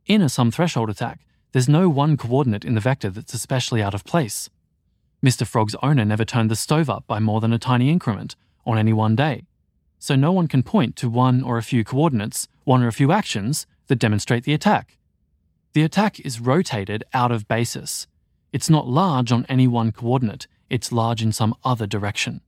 In 0.05 0.21
a 0.21 0.27
sum 0.27 0.51
threshold 0.51 0.89
attack, 0.89 1.21
there's 1.53 1.69
no 1.69 1.87
one 1.87 2.17
coordinate 2.17 2.65
in 2.65 2.75
the 2.75 2.81
vector 2.81 3.09
that's 3.09 3.33
especially 3.33 3.81
out 3.81 3.93
of 3.93 4.03
place. 4.03 4.49
Mr. 5.23 5.47
Frog's 5.47 5.75
owner 5.81 6.03
never 6.03 6.25
turned 6.25 6.51
the 6.51 6.57
stove 6.57 6.89
up 6.89 7.07
by 7.07 7.19
more 7.19 7.39
than 7.39 7.53
a 7.53 7.59
tiny 7.59 7.89
increment 7.89 8.35
on 8.65 8.77
any 8.77 8.91
one 8.91 9.15
day, 9.15 9.45
so 9.99 10.15
no 10.15 10.33
one 10.33 10.49
can 10.49 10.61
point 10.61 10.97
to 10.97 11.09
one 11.09 11.41
or 11.41 11.57
a 11.57 11.63
few 11.63 11.85
coordinates, 11.85 12.49
one 12.65 12.83
or 12.83 12.87
a 12.87 12.93
few 12.93 13.13
actions 13.13 13.65
that 13.87 13.95
demonstrate 13.95 14.43
the 14.43 14.53
attack. 14.53 14.97
The 15.71 15.83
attack 15.83 16.19
is 16.19 16.41
rotated 16.41 17.05
out 17.13 17.31
of 17.31 17.47
basis. 17.47 18.05
It's 18.51 18.69
not 18.69 18.87
large 18.87 19.31
on 19.31 19.45
any 19.47 19.67
one 19.67 19.93
coordinate, 19.93 20.47
it's 20.69 20.91
large 20.91 21.21
in 21.21 21.31
some 21.31 21.55
other 21.63 21.87
direction. 21.87 22.41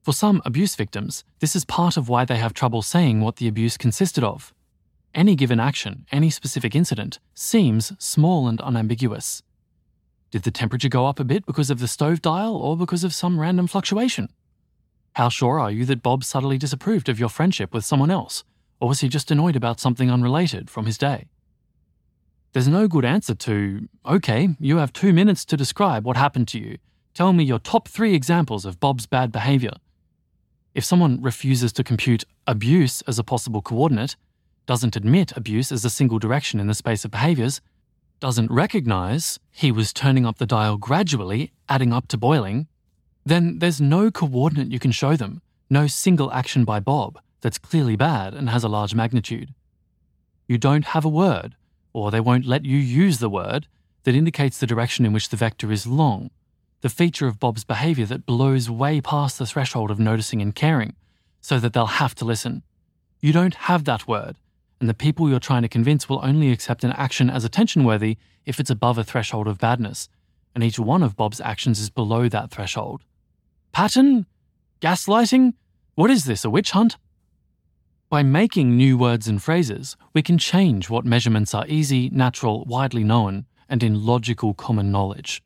For 0.00 0.12
some 0.12 0.40
abuse 0.44 0.76
victims, 0.76 1.24
this 1.40 1.56
is 1.56 1.64
part 1.64 1.96
of 1.96 2.08
why 2.08 2.24
they 2.24 2.36
have 2.36 2.54
trouble 2.54 2.82
saying 2.82 3.20
what 3.20 3.36
the 3.36 3.48
abuse 3.48 3.76
consisted 3.76 4.22
of. 4.22 4.54
Any 5.16 5.34
given 5.34 5.58
action, 5.58 6.04
any 6.12 6.28
specific 6.28 6.74
incident, 6.76 7.20
seems 7.32 7.94
small 7.98 8.46
and 8.48 8.60
unambiguous. 8.60 9.42
Did 10.30 10.42
the 10.42 10.50
temperature 10.50 10.90
go 10.90 11.06
up 11.06 11.18
a 11.18 11.24
bit 11.24 11.46
because 11.46 11.70
of 11.70 11.78
the 11.78 11.88
stove 11.88 12.20
dial 12.20 12.54
or 12.54 12.76
because 12.76 13.02
of 13.02 13.14
some 13.14 13.40
random 13.40 13.66
fluctuation? 13.66 14.28
How 15.14 15.30
sure 15.30 15.58
are 15.58 15.70
you 15.70 15.86
that 15.86 16.02
Bob 16.02 16.22
subtly 16.22 16.58
disapproved 16.58 17.08
of 17.08 17.18
your 17.18 17.30
friendship 17.30 17.72
with 17.72 17.86
someone 17.86 18.10
else, 18.10 18.44
or 18.78 18.88
was 18.88 19.00
he 19.00 19.08
just 19.08 19.30
annoyed 19.30 19.56
about 19.56 19.80
something 19.80 20.10
unrelated 20.10 20.68
from 20.68 20.84
his 20.84 20.98
day? 20.98 21.28
There's 22.52 22.68
no 22.68 22.86
good 22.86 23.06
answer 23.06 23.34
to, 23.34 23.88
okay, 24.04 24.50
you 24.60 24.76
have 24.76 24.92
two 24.92 25.14
minutes 25.14 25.46
to 25.46 25.56
describe 25.56 26.04
what 26.04 26.18
happened 26.18 26.48
to 26.48 26.58
you. 26.58 26.76
Tell 27.14 27.32
me 27.32 27.42
your 27.42 27.58
top 27.58 27.88
three 27.88 28.12
examples 28.12 28.66
of 28.66 28.80
Bob's 28.80 29.06
bad 29.06 29.32
behavior. 29.32 29.72
If 30.74 30.84
someone 30.84 31.22
refuses 31.22 31.72
to 31.72 31.82
compute 31.82 32.24
abuse 32.46 33.00
as 33.08 33.18
a 33.18 33.24
possible 33.24 33.62
coordinate, 33.62 34.16
doesn't 34.66 34.96
admit 34.96 35.36
abuse 35.36 35.72
as 35.72 35.84
a 35.84 35.90
single 35.90 36.18
direction 36.18 36.60
in 36.60 36.66
the 36.66 36.74
space 36.74 37.04
of 37.04 37.10
behaviors, 37.10 37.60
doesn't 38.20 38.50
recognize 38.50 39.38
he 39.50 39.70
was 39.70 39.92
turning 39.92 40.26
up 40.26 40.38
the 40.38 40.46
dial 40.46 40.76
gradually, 40.76 41.52
adding 41.68 41.92
up 41.92 42.08
to 42.08 42.16
boiling, 42.16 42.66
then 43.24 43.58
there's 43.58 43.80
no 43.80 44.10
coordinate 44.10 44.72
you 44.72 44.78
can 44.78 44.92
show 44.92 45.16
them, 45.16 45.42
no 45.68 45.86
single 45.86 46.32
action 46.32 46.64
by 46.64 46.80
Bob 46.80 47.18
that's 47.40 47.58
clearly 47.58 47.96
bad 47.96 48.34
and 48.34 48.50
has 48.50 48.64
a 48.64 48.68
large 48.68 48.94
magnitude. 48.94 49.54
You 50.48 50.58
don't 50.58 50.86
have 50.86 51.04
a 51.04 51.08
word, 51.08 51.56
or 51.92 52.10
they 52.10 52.20
won't 52.20 52.46
let 52.46 52.64
you 52.64 52.78
use 52.78 53.18
the 53.18 53.30
word, 53.30 53.66
that 54.04 54.14
indicates 54.14 54.58
the 54.58 54.66
direction 54.66 55.04
in 55.04 55.12
which 55.12 55.28
the 55.28 55.36
vector 55.36 55.72
is 55.72 55.86
long 55.86 56.30
the 56.86 56.88
feature 56.88 57.26
of 57.26 57.40
Bob's 57.40 57.64
behaviour 57.64 58.06
that 58.06 58.26
blows 58.26 58.70
way 58.70 59.00
past 59.00 59.38
the 59.38 59.46
threshold 59.46 59.90
of 59.90 59.98
noticing 59.98 60.42
and 60.42 60.54
caring, 60.54 60.94
so 61.40 61.58
that 61.58 61.72
they'll 61.72 61.86
have 61.86 62.14
to 62.16 62.24
listen. 62.24 62.62
You 63.20 63.32
don't 63.32 63.54
have 63.54 63.84
that 63.84 64.06
word, 64.06 64.36
and 64.80 64.88
the 64.88 64.94
people 64.94 65.28
you're 65.28 65.38
trying 65.38 65.62
to 65.62 65.68
convince 65.68 66.08
will 66.08 66.20
only 66.22 66.50
accept 66.50 66.84
an 66.84 66.92
action 66.92 67.30
as 67.30 67.44
attention 67.44 67.84
worthy 67.84 68.18
if 68.44 68.60
it's 68.60 68.70
above 68.70 68.98
a 68.98 69.04
threshold 69.04 69.48
of 69.48 69.58
badness, 69.58 70.08
and 70.54 70.62
each 70.62 70.78
one 70.78 71.02
of 71.02 71.16
Bob's 71.16 71.40
actions 71.40 71.80
is 71.80 71.90
below 71.90 72.28
that 72.28 72.50
threshold. 72.50 73.02
Pattern? 73.72 74.26
Gaslighting? 74.80 75.54
What 75.94 76.10
is 76.10 76.24
this, 76.24 76.44
a 76.44 76.50
witch 76.50 76.72
hunt? 76.72 76.96
By 78.08 78.22
making 78.22 78.76
new 78.76 78.96
words 78.96 79.26
and 79.26 79.42
phrases, 79.42 79.96
we 80.14 80.22
can 80.22 80.38
change 80.38 80.88
what 80.88 81.04
measurements 81.04 81.54
are 81.54 81.66
easy, 81.66 82.08
natural, 82.10 82.64
widely 82.64 83.02
known, 83.02 83.46
and 83.68 83.82
in 83.82 84.06
logical 84.06 84.54
common 84.54 84.92
knowledge. 84.92 85.42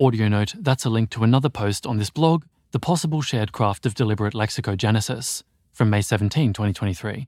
Audio 0.00 0.28
note 0.28 0.54
that's 0.56 0.84
a 0.84 0.90
link 0.90 1.10
to 1.10 1.24
another 1.24 1.48
post 1.48 1.84
on 1.84 1.96
this 1.96 2.10
blog, 2.10 2.44
The 2.70 2.78
Possible 2.78 3.22
Shared 3.22 3.50
Craft 3.50 3.86
of 3.86 3.94
Deliberate 3.94 4.34
Lexicogenesis, 4.34 5.42
from 5.72 5.90
May 5.90 6.02
17, 6.02 6.52
2023. 6.52 7.26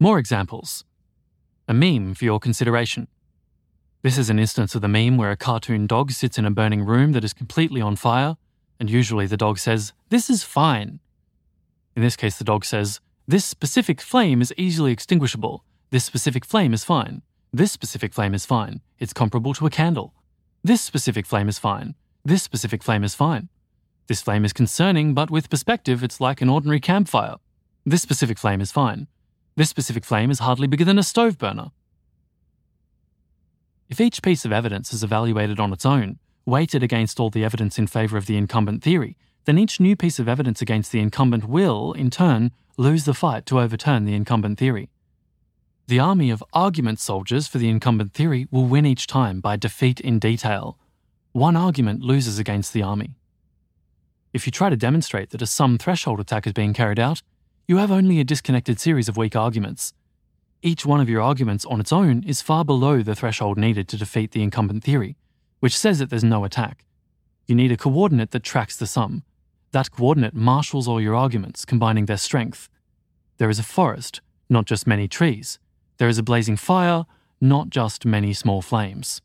More 0.00 0.20
examples. 0.20 0.84
A 1.66 1.74
meme 1.74 2.14
for 2.14 2.24
your 2.24 2.38
consideration. 2.38 3.08
This 4.02 4.16
is 4.16 4.30
an 4.30 4.38
instance 4.38 4.76
of 4.76 4.80
the 4.80 4.86
meme 4.86 5.16
where 5.16 5.32
a 5.32 5.36
cartoon 5.36 5.88
dog 5.88 6.12
sits 6.12 6.38
in 6.38 6.44
a 6.44 6.52
burning 6.52 6.84
room 6.84 7.10
that 7.12 7.24
is 7.24 7.32
completely 7.32 7.80
on 7.80 7.96
fire, 7.96 8.36
and 8.78 8.88
usually 8.88 9.26
the 9.26 9.36
dog 9.36 9.58
says, 9.58 9.92
This 10.08 10.30
is 10.30 10.44
fine. 10.44 11.00
In 11.96 12.02
this 12.02 12.14
case, 12.14 12.38
the 12.38 12.44
dog 12.44 12.64
says, 12.64 13.00
This 13.26 13.44
specific 13.44 14.00
flame 14.00 14.40
is 14.40 14.54
easily 14.56 14.92
extinguishable. 14.92 15.64
This 15.90 16.04
specific 16.04 16.44
flame 16.44 16.72
is 16.72 16.84
fine. 16.84 17.22
This 17.52 17.72
specific 17.72 18.14
flame 18.14 18.34
is 18.34 18.46
fine. 18.46 18.82
It's 19.00 19.12
comparable 19.12 19.52
to 19.54 19.66
a 19.66 19.70
candle. 19.70 20.14
This 20.62 20.80
specific 20.80 21.26
flame 21.26 21.48
is 21.48 21.58
fine. 21.58 21.96
This 22.24 22.44
specific 22.44 22.84
flame 22.84 23.02
is 23.02 23.16
fine. 23.16 23.48
This 24.06 24.22
flame 24.22 24.44
is 24.44 24.52
concerning, 24.52 25.12
but 25.12 25.28
with 25.28 25.50
perspective, 25.50 26.04
it's 26.04 26.20
like 26.20 26.40
an 26.40 26.48
ordinary 26.48 26.78
campfire. 26.78 27.34
This 27.84 28.02
specific 28.02 28.38
flame 28.38 28.60
is 28.60 28.70
fine. 28.70 29.08
This 29.58 29.70
specific 29.70 30.04
flame 30.04 30.30
is 30.30 30.38
hardly 30.38 30.68
bigger 30.68 30.84
than 30.84 31.00
a 31.00 31.02
stove 31.02 31.36
burner. 31.36 31.72
If 33.88 34.00
each 34.00 34.22
piece 34.22 34.44
of 34.44 34.52
evidence 34.52 34.92
is 34.92 35.02
evaluated 35.02 35.58
on 35.58 35.72
its 35.72 35.84
own, 35.84 36.20
weighted 36.46 36.84
against 36.84 37.18
all 37.18 37.28
the 37.28 37.44
evidence 37.44 37.76
in 37.76 37.88
favour 37.88 38.16
of 38.16 38.26
the 38.26 38.36
incumbent 38.36 38.84
theory, 38.84 39.16
then 39.46 39.58
each 39.58 39.80
new 39.80 39.96
piece 39.96 40.20
of 40.20 40.28
evidence 40.28 40.62
against 40.62 40.92
the 40.92 41.00
incumbent 41.00 41.48
will, 41.48 41.92
in 41.92 42.08
turn, 42.08 42.52
lose 42.76 43.04
the 43.04 43.12
fight 43.12 43.46
to 43.46 43.58
overturn 43.58 44.04
the 44.04 44.14
incumbent 44.14 44.60
theory. 44.60 44.90
The 45.88 45.98
army 45.98 46.30
of 46.30 46.44
argument 46.52 47.00
soldiers 47.00 47.48
for 47.48 47.58
the 47.58 47.68
incumbent 47.68 48.14
theory 48.14 48.46
will 48.52 48.66
win 48.66 48.86
each 48.86 49.08
time 49.08 49.40
by 49.40 49.56
defeat 49.56 49.98
in 49.98 50.20
detail. 50.20 50.78
One 51.32 51.56
argument 51.56 52.02
loses 52.02 52.38
against 52.38 52.72
the 52.72 52.84
army. 52.84 53.16
If 54.32 54.46
you 54.46 54.52
try 54.52 54.70
to 54.70 54.76
demonstrate 54.76 55.30
that 55.30 55.42
a 55.42 55.46
sum 55.46 55.78
threshold 55.78 56.20
attack 56.20 56.46
is 56.46 56.52
being 56.52 56.74
carried 56.74 57.00
out, 57.00 57.22
you 57.68 57.76
have 57.76 57.92
only 57.92 58.18
a 58.18 58.24
disconnected 58.24 58.80
series 58.80 59.10
of 59.10 59.18
weak 59.18 59.36
arguments. 59.36 59.92
Each 60.62 60.86
one 60.86 61.02
of 61.02 61.08
your 61.10 61.20
arguments 61.20 61.66
on 61.66 61.80
its 61.80 61.92
own 61.92 62.22
is 62.22 62.40
far 62.40 62.64
below 62.64 63.02
the 63.02 63.14
threshold 63.14 63.58
needed 63.58 63.88
to 63.88 63.98
defeat 63.98 64.30
the 64.30 64.42
incumbent 64.42 64.82
theory, 64.82 65.18
which 65.60 65.76
says 65.76 65.98
that 65.98 66.08
there's 66.08 66.24
no 66.24 66.44
attack. 66.44 66.86
You 67.46 67.54
need 67.54 67.70
a 67.70 67.76
coordinate 67.76 68.30
that 68.30 68.42
tracks 68.42 68.74
the 68.74 68.86
sum. 68.86 69.22
That 69.72 69.90
coordinate 69.90 70.32
marshals 70.32 70.88
all 70.88 70.98
your 70.98 71.14
arguments, 71.14 71.66
combining 71.66 72.06
their 72.06 72.16
strength. 72.16 72.70
There 73.36 73.50
is 73.50 73.58
a 73.58 73.62
forest, 73.62 74.22
not 74.48 74.64
just 74.64 74.86
many 74.86 75.06
trees. 75.06 75.58
There 75.98 76.08
is 76.08 76.16
a 76.16 76.22
blazing 76.22 76.56
fire, 76.56 77.04
not 77.38 77.68
just 77.68 78.06
many 78.06 78.32
small 78.32 78.62
flames. 78.62 79.20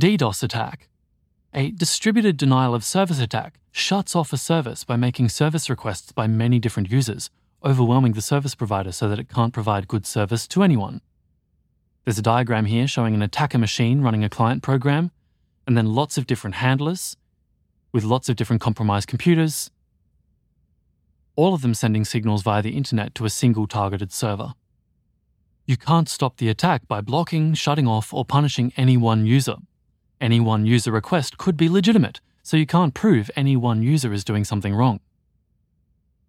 DDoS 0.00 0.42
attack. 0.42 0.88
A 1.54 1.70
distributed 1.70 2.38
denial 2.38 2.74
of 2.74 2.82
service 2.82 3.20
attack 3.20 3.58
shuts 3.70 4.16
off 4.16 4.32
a 4.32 4.38
service 4.38 4.84
by 4.84 4.96
making 4.96 5.28
service 5.28 5.68
requests 5.68 6.10
by 6.10 6.26
many 6.26 6.58
different 6.58 6.90
users, 6.90 7.28
overwhelming 7.62 8.14
the 8.14 8.22
service 8.22 8.54
provider 8.54 8.90
so 8.90 9.06
that 9.10 9.18
it 9.18 9.28
can't 9.28 9.52
provide 9.52 9.86
good 9.86 10.06
service 10.06 10.48
to 10.48 10.62
anyone. 10.62 11.02
There's 12.04 12.18
a 12.18 12.22
diagram 12.22 12.64
here 12.64 12.86
showing 12.86 13.14
an 13.14 13.20
attacker 13.20 13.58
machine 13.58 14.00
running 14.00 14.24
a 14.24 14.30
client 14.30 14.62
program, 14.62 15.10
and 15.66 15.76
then 15.76 15.94
lots 15.94 16.16
of 16.16 16.26
different 16.26 16.56
handlers 16.56 17.18
with 17.92 18.02
lots 18.02 18.30
of 18.30 18.36
different 18.36 18.62
compromised 18.62 19.06
computers, 19.06 19.70
all 21.36 21.52
of 21.52 21.60
them 21.60 21.74
sending 21.74 22.06
signals 22.06 22.42
via 22.42 22.62
the 22.62 22.76
internet 22.76 23.14
to 23.14 23.26
a 23.26 23.30
single 23.30 23.66
targeted 23.66 24.10
server. 24.10 24.54
You 25.66 25.76
can't 25.76 26.08
stop 26.08 26.38
the 26.38 26.48
attack 26.48 26.88
by 26.88 27.02
blocking, 27.02 27.52
shutting 27.52 27.86
off, 27.86 28.12
or 28.14 28.24
punishing 28.24 28.72
any 28.78 28.96
one 28.96 29.26
user. 29.26 29.56
Any 30.22 30.38
one 30.38 30.66
user 30.66 30.92
request 30.92 31.36
could 31.36 31.56
be 31.56 31.68
legitimate, 31.68 32.20
so 32.44 32.56
you 32.56 32.64
can't 32.64 32.94
prove 32.94 33.28
any 33.34 33.56
one 33.56 33.82
user 33.82 34.12
is 34.12 34.22
doing 34.22 34.44
something 34.44 34.72
wrong. 34.72 35.00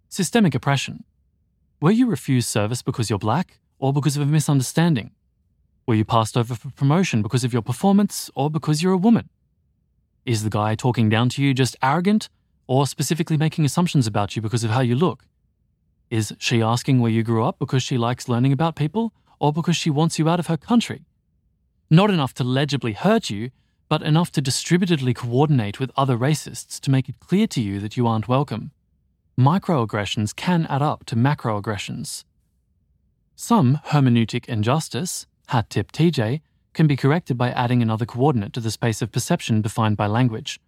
Systemic 0.09 0.55
oppression. 0.55 1.03
Were 1.79 1.91
you 1.91 2.07
refused 2.07 2.49
service 2.49 2.81
because 2.81 3.11
you're 3.11 3.19
black 3.19 3.59
or 3.77 3.93
because 3.93 4.17
of 4.17 4.23
a 4.23 4.25
misunderstanding? 4.25 5.11
Were 5.85 5.93
you 5.93 6.05
passed 6.05 6.35
over 6.35 6.55
for 6.55 6.71
promotion 6.71 7.21
because 7.21 7.43
of 7.43 7.53
your 7.53 7.61
performance 7.61 8.31
or 8.33 8.49
because 8.49 8.81
you're 8.81 8.93
a 8.93 8.97
woman? 8.97 9.29
Is 10.25 10.43
the 10.43 10.49
guy 10.49 10.73
talking 10.73 11.07
down 11.07 11.29
to 11.29 11.43
you 11.43 11.53
just 11.53 11.75
arrogant 11.83 12.29
or 12.65 12.87
specifically 12.87 13.37
making 13.37 13.63
assumptions 13.63 14.07
about 14.07 14.35
you 14.35 14.41
because 14.41 14.63
of 14.63 14.71
how 14.71 14.81
you 14.81 14.95
look? 14.95 15.25
Is 16.09 16.33
she 16.39 16.63
asking 16.63 16.99
where 16.99 17.11
you 17.11 17.21
grew 17.21 17.43
up 17.43 17.59
because 17.59 17.83
she 17.83 17.99
likes 17.99 18.27
learning 18.27 18.53
about 18.53 18.75
people 18.75 19.13
or 19.39 19.53
because 19.53 19.77
she 19.77 19.91
wants 19.91 20.17
you 20.17 20.27
out 20.27 20.39
of 20.39 20.47
her 20.47 20.57
country. 20.57 21.05
Not 21.91 22.09
enough 22.09 22.33
to 22.35 22.43
legibly 22.43 22.93
hurt 22.93 23.29
you, 23.29 23.51
but 23.89 24.01
enough 24.01 24.31
to 24.31 24.41
distributedly 24.41 25.13
coordinate 25.13 25.79
with 25.79 25.91
other 25.95 26.17
racists 26.17 26.79
to 26.79 26.91
make 26.91 27.09
it 27.09 27.19
clear 27.19 27.47
to 27.47 27.61
you 27.61 27.79
that 27.79 27.97
you 27.97 28.07
aren't 28.07 28.27
welcome. 28.27 28.71
Microaggressions 29.39 30.35
can 30.35 30.65
add 30.67 30.81
up 30.81 31.05
to 31.05 31.15
macroaggressions. 31.15 32.23
Some 33.35 33.79
hermeneutic 33.87 34.45
injustice, 34.45 35.25
hat 35.47 35.69
tip 35.69 35.91
TJ, 35.91 36.41
can 36.73 36.87
be 36.87 36.95
corrected 36.95 37.37
by 37.37 37.51
adding 37.51 37.81
another 37.81 38.05
coordinate 38.05 38.53
to 38.53 38.59
the 38.59 38.71
space 38.71 39.01
of 39.01 39.11
perception 39.11 39.61
defined 39.61 39.97
by 39.97 40.07
language. 40.07 40.59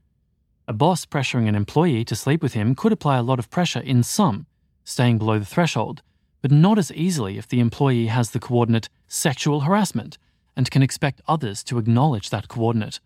A 0.68 0.74
boss 0.74 1.06
pressuring 1.06 1.48
an 1.48 1.56
employee 1.56 2.04
to 2.06 2.16
sleep 2.16 2.42
with 2.42 2.54
him 2.54 2.76
could 2.76 2.92
apply 2.92 3.18
a 3.18 3.24
lot 3.24 3.40
of 3.40 3.50
pressure 3.50 3.80
in 3.80 4.04
sum, 4.04 4.48
staying 4.84 5.20
below 5.20 5.38
the 5.38 5.46
threshold, 5.46 6.02
but 6.42 6.52
not 6.52 6.78
as 6.78 6.92
easily 6.92 7.38
if 7.38 7.48
the 7.48 7.60
employee 7.60 8.08
has 8.08 8.32
the 8.32 8.40
coordinate 8.40 8.90
sexual 9.08 9.62
harassment 9.62 10.18
and 10.56 10.72
can 10.72 10.82
expect 10.82 11.22
others 11.28 11.64
to 11.66 11.78
acknowledge 11.78 12.30
that 12.30 12.48
coordinate. 12.48 13.00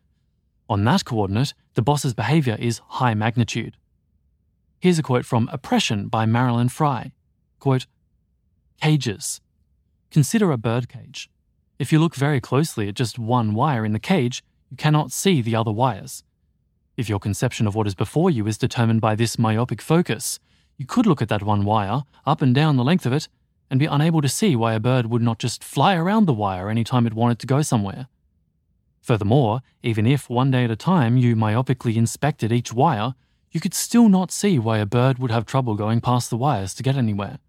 On 0.69 0.83
that 0.83 1.05
coordinate, 1.05 1.53
the 1.73 1.81
boss's 1.81 2.13
behavior 2.13 2.55
is 2.59 2.81
high 2.87 3.13
magnitude. 3.13 3.75
Here's 4.79 4.99
a 4.99 5.03
quote 5.03 5.25
from 5.25 5.49
Oppression 5.51 6.07
by 6.07 6.25
Marilyn 6.25 6.69
Frye. 6.69 7.11
Quote, 7.59 7.85
Cages. 8.81 9.41
Consider 10.11 10.51
a 10.51 10.57
bird 10.57 10.87
cage. 10.87 11.29
If 11.79 11.91
you 11.91 11.99
look 11.99 12.15
very 12.15 12.39
closely 12.39 12.87
at 12.87 12.95
just 12.95 13.19
one 13.19 13.53
wire 13.53 13.83
in 13.85 13.93
the 13.93 13.99
cage, 13.99 14.43
you 14.69 14.77
cannot 14.77 15.11
see 15.11 15.41
the 15.41 15.55
other 15.55 15.71
wires. 15.71 16.23
If 16.97 17.09
your 17.09 17.19
conception 17.19 17.67
of 17.67 17.75
what 17.75 17.87
is 17.87 17.95
before 17.95 18.29
you 18.29 18.45
is 18.47 18.57
determined 18.57 19.01
by 19.01 19.15
this 19.15 19.39
myopic 19.39 19.81
focus, 19.81 20.39
you 20.77 20.85
could 20.85 21.05
look 21.05 21.21
at 21.21 21.29
that 21.29 21.43
one 21.43 21.65
wire, 21.65 22.03
up 22.25 22.41
and 22.41 22.53
down 22.53 22.77
the 22.77 22.83
length 22.83 23.05
of 23.05 23.13
it, 23.13 23.27
and 23.69 23.79
be 23.79 23.85
unable 23.85 24.21
to 24.21 24.29
see 24.29 24.55
why 24.55 24.73
a 24.73 24.79
bird 24.79 25.07
would 25.07 25.21
not 25.21 25.39
just 25.39 25.63
fly 25.63 25.95
around 25.95 26.25
the 26.25 26.33
wire 26.33 26.69
any 26.69 26.83
time 26.83 27.05
it 27.05 27.13
wanted 27.13 27.39
to 27.39 27.47
go 27.47 27.61
somewhere. 27.61 28.07
Furthermore, 29.01 29.61
even 29.81 30.05
if 30.05 30.29
one 30.29 30.51
day 30.51 30.65
at 30.65 30.71
a 30.71 30.75
time 30.75 31.17
you 31.17 31.35
myopically 31.35 31.95
inspected 31.95 32.51
each 32.51 32.73
wire, 32.73 33.15
you 33.51 33.59
could 33.59 33.73
still 33.73 34.09
not 34.09 34.31
see 34.31 34.59
why 34.59 34.77
a 34.77 34.85
bird 34.85 35.19
would 35.19 35.31
have 35.31 35.45
trouble 35.45 35.75
going 35.75 36.01
past 36.01 36.29
the 36.29 36.37
wires 36.37 36.73
to 36.75 36.83
get 36.83 36.95
anywhere. 36.95 37.39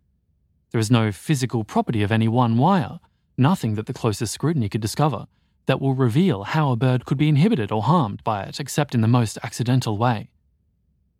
There 0.71 0.81
is 0.81 0.91
no 0.91 1.13
physical 1.13 1.65
property 1.65 2.03
of 2.03 2.13
any 2.13 2.29
one 2.29 2.57
wire, 2.57 3.01
nothing 3.37 3.75
that 3.75 3.87
the 3.87 3.93
closest 3.93 4.33
scrutiny 4.33 4.69
could 4.69 4.81
discover, 4.81 5.27
that 5.67 5.81
will 5.81 5.95
reveal 5.95 6.45
how 6.45 6.71
a 6.71 6.77
bird 6.77 7.05
could 7.05 7.19
be 7.19 7.29
inhibited 7.29 7.71
or 7.73 7.83
harmed 7.83 8.25
by 8.25 8.43
it 8.45 8.61
except 8.61 8.95
in 8.95 9.01
the 9.01 9.09
most 9.09 9.39
accidental 9.43 9.99
way. 9.99 10.31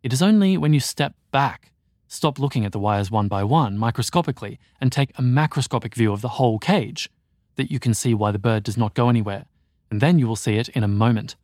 It 0.03 0.13
is 0.13 0.21
only 0.21 0.57
when 0.57 0.73
you 0.73 0.79
step 0.79 1.13
back, 1.31 1.70
stop 2.11 2.37
looking 2.37 2.65
at 2.65 2.73
the 2.73 2.79
wires 2.79 3.09
one 3.09 3.29
by 3.29 3.41
one 3.41 3.77
microscopically, 3.77 4.59
and 4.81 4.91
take 4.91 5.11
a 5.17 5.21
macroscopic 5.21 5.95
view 5.95 6.11
of 6.11 6.19
the 6.19 6.35
whole 6.35 6.59
cage 6.59 7.09
that 7.55 7.71
you 7.71 7.79
can 7.79 7.93
see 7.93 8.13
why 8.13 8.31
the 8.31 8.37
bird 8.37 8.63
does 8.63 8.75
not 8.75 8.93
go 8.93 9.07
anywhere, 9.07 9.45
and 9.89 10.01
then 10.01 10.19
you 10.19 10.27
will 10.27 10.35
see 10.35 10.57
it 10.57 10.67
in 10.69 10.83
a 10.83 10.89
moment. 10.89 11.37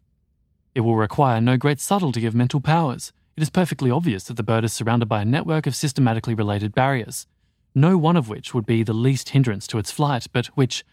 It 0.75 0.81
will 0.81 0.97
require 0.97 1.39
no 1.39 1.55
great 1.55 1.79
subtlety 1.79 2.25
of 2.25 2.35
mental 2.35 2.59
powers. 2.59 3.13
It 3.37 3.43
is 3.43 3.49
perfectly 3.49 3.89
obvious 3.89 4.25
that 4.25 4.35
the 4.35 4.43
bird 4.43 4.65
is 4.65 4.73
surrounded 4.73 5.07
by 5.07 5.21
a 5.21 5.25
network 5.25 5.67
of 5.67 5.75
systematically 5.75 6.33
related 6.33 6.75
barriers, 6.75 7.27
no 7.73 7.97
one 7.97 8.17
of 8.17 8.27
which 8.27 8.53
would 8.53 8.65
be 8.65 8.83
the 8.83 8.91
least 8.91 9.29
hindrance 9.29 9.67
to 9.67 9.77
its 9.77 9.91
flight, 9.91 10.27
but 10.33 10.47
which, 10.47 10.83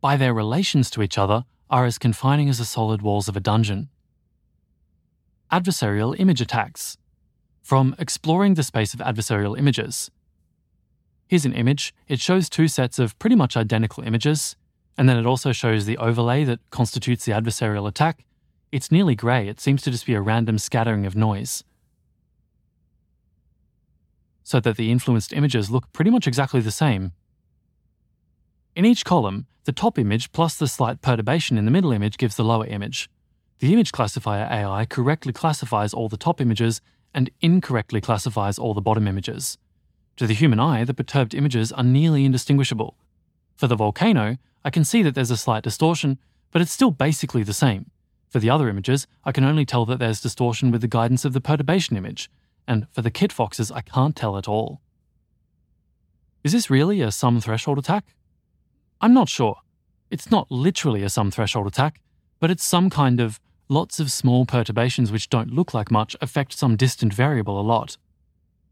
by 0.00 0.16
their 0.16 0.32
relations 0.32 0.88
to 0.90 1.02
each 1.02 1.18
other, 1.18 1.44
are 1.68 1.84
as 1.84 1.98
confining 1.98 2.48
as 2.48 2.56
the 2.56 2.64
solid 2.64 3.02
walls 3.02 3.28
of 3.28 3.36
a 3.36 3.40
dungeon. 3.40 3.90
Adversarial 5.52 6.18
image 6.18 6.40
attacks. 6.40 6.96
From 7.62 7.94
exploring 7.98 8.54
the 8.54 8.62
space 8.62 8.92
of 8.92 9.00
adversarial 9.00 9.58
images. 9.58 10.10
Here's 11.28 11.46
an 11.46 11.54
image. 11.54 11.94
It 12.08 12.20
shows 12.20 12.50
two 12.50 12.68
sets 12.68 12.98
of 12.98 13.18
pretty 13.18 13.36
much 13.36 13.56
identical 13.56 14.02
images, 14.02 14.56
and 14.98 15.08
then 15.08 15.16
it 15.16 15.26
also 15.26 15.52
shows 15.52 15.86
the 15.86 15.96
overlay 15.96 16.44
that 16.44 16.60
constitutes 16.70 17.24
the 17.24 17.32
adversarial 17.32 17.88
attack. 17.88 18.24
It's 18.72 18.90
nearly 18.90 19.14
grey, 19.14 19.48
it 19.48 19.60
seems 19.60 19.80
to 19.82 19.90
just 19.90 20.06
be 20.06 20.14
a 20.14 20.20
random 20.20 20.58
scattering 20.58 21.06
of 21.06 21.14
noise. 21.14 21.62
So 24.42 24.60
that 24.60 24.76
the 24.76 24.90
influenced 24.90 25.32
images 25.32 25.70
look 25.70 25.92
pretty 25.92 26.10
much 26.10 26.26
exactly 26.26 26.60
the 26.60 26.70
same. 26.70 27.12
In 28.74 28.84
each 28.84 29.04
column, 29.04 29.46
the 29.64 29.72
top 29.72 29.98
image 29.98 30.32
plus 30.32 30.56
the 30.56 30.66
slight 30.66 31.00
perturbation 31.00 31.56
in 31.56 31.64
the 31.64 31.70
middle 31.70 31.92
image 31.92 32.18
gives 32.18 32.34
the 32.34 32.44
lower 32.44 32.66
image. 32.66 33.08
The 33.60 33.72
image 33.72 33.92
classifier 33.92 34.48
AI 34.50 34.84
correctly 34.86 35.32
classifies 35.32 35.94
all 35.94 36.08
the 36.08 36.16
top 36.16 36.40
images 36.40 36.80
and 37.14 37.30
incorrectly 37.40 38.00
classifies 38.00 38.58
all 38.58 38.74
the 38.74 38.80
bottom 38.80 39.06
images. 39.06 39.58
To 40.16 40.26
the 40.26 40.34
human 40.34 40.60
eye, 40.60 40.84
the 40.84 40.94
perturbed 40.94 41.34
images 41.34 41.72
are 41.72 41.84
nearly 41.84 42.24
indistinguishable. 42.24 42.96
For 43.56 43.66
the 43.66 43.76
volcano, 43.76 44.38
I 44.64 44.70
can 44.70 44.84
see 44.84 45.02
that 45.02 45.14
there's 45.14 45.30
a 45.30 45.36
slight 45.36 45.62
distortion, 45.62 46.18
but 46.50 46.62
it's 46.62 46.72
still 46.72 46.90
basically 46.90 47.42
the 47.42 47.52
same. 47.52 47.90
For 48.28 48.38
the 48.38 48.50
other 48.50 48.68
images, 48.68 49.06
I 49.24 49.32
can 49.32 49.44
only 49.44 49.66
tell 49.66 49.84
that 49.86 49.98
there's 49.98 50.20
distortion 50.20 50.70
with 50.70 50.80
the 50.80 50.88
guidance 50.88 51.24
of 51.24 51.32
the 51.32 51.40
perturbation 51.40 51.96
image, 51.96 52.30
and 52.66 52.86
for 52.90 53.02
the 53.02 53.10
kit 53.10 53.32
foxes, 53.32 53.70
I 53.70 53.80
can't 53.80 54.16
tell 54.16 54.36
at 54.36 54.48
all. 54.48 54.80
Is 56.44 56.52
this 56.52 56.70
really 56.70 57.00
a 57.00 57.12
sum 57.12 57.40
threshold 57.40 57.78
attack? 57.78 58.04
I'm 59.00 59.12
not 59.12 59.28
sure. 59.28 59.56
It's 60.10 60.30
not 60.30 60.50
literally 60.50 61.02
a 61.02 61.08
sum 61.08 61.30
threshold 61.30 61.66
attack, 61.66 62.00
but 62.40 62.50
it's 62.50 62.64
some 62.64 62.90
kind 62.90 63.20
of 63.20 63.40
lots 63.72 63.98
of 63.98 64.12
small 64.12 64.44
perturbations 64.44 65.10
which 65.10 65.30
don't 65.30 65.50
look 65.50 65.72
like 65.72 65.90
much 65.90 66.14
affect 66.20 66.52
some 66.52 66.76
distant 66.76 67.14
variable 67.14 67.58
a 67.58 67.62
lot. 67.62 67.96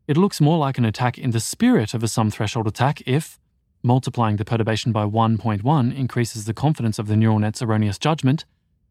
It 0.07 0.17
looks 0.17 0.41
more 0.41 0.59
like 0.59 0.77
an 0.77 0.85
attack 0.85 1.19
in 1.19 1.31
the 1.31 1.41
spirit 1.41 1.95
of 1.95 2.03
a 2.03 2.09
sum 2.09 2.31
threshold 2.31 2.67
attack 2.67 3.03
if, 3.07 3.39
multiplying 3.83 4.37
the 4.37 4.45
perturbation 4.45 4.93
by 4.93 5.05
1.1 5.05 5.97
increases 5.97 6.45
the 6.45 6.53
confidence 6.53 6.99
of 6.99 7.07
the 7.07 7.17
neural 7.17 7.39
net's 7.39 7.63
erroneous 7.63 7.99
judgment, 7.99 8.45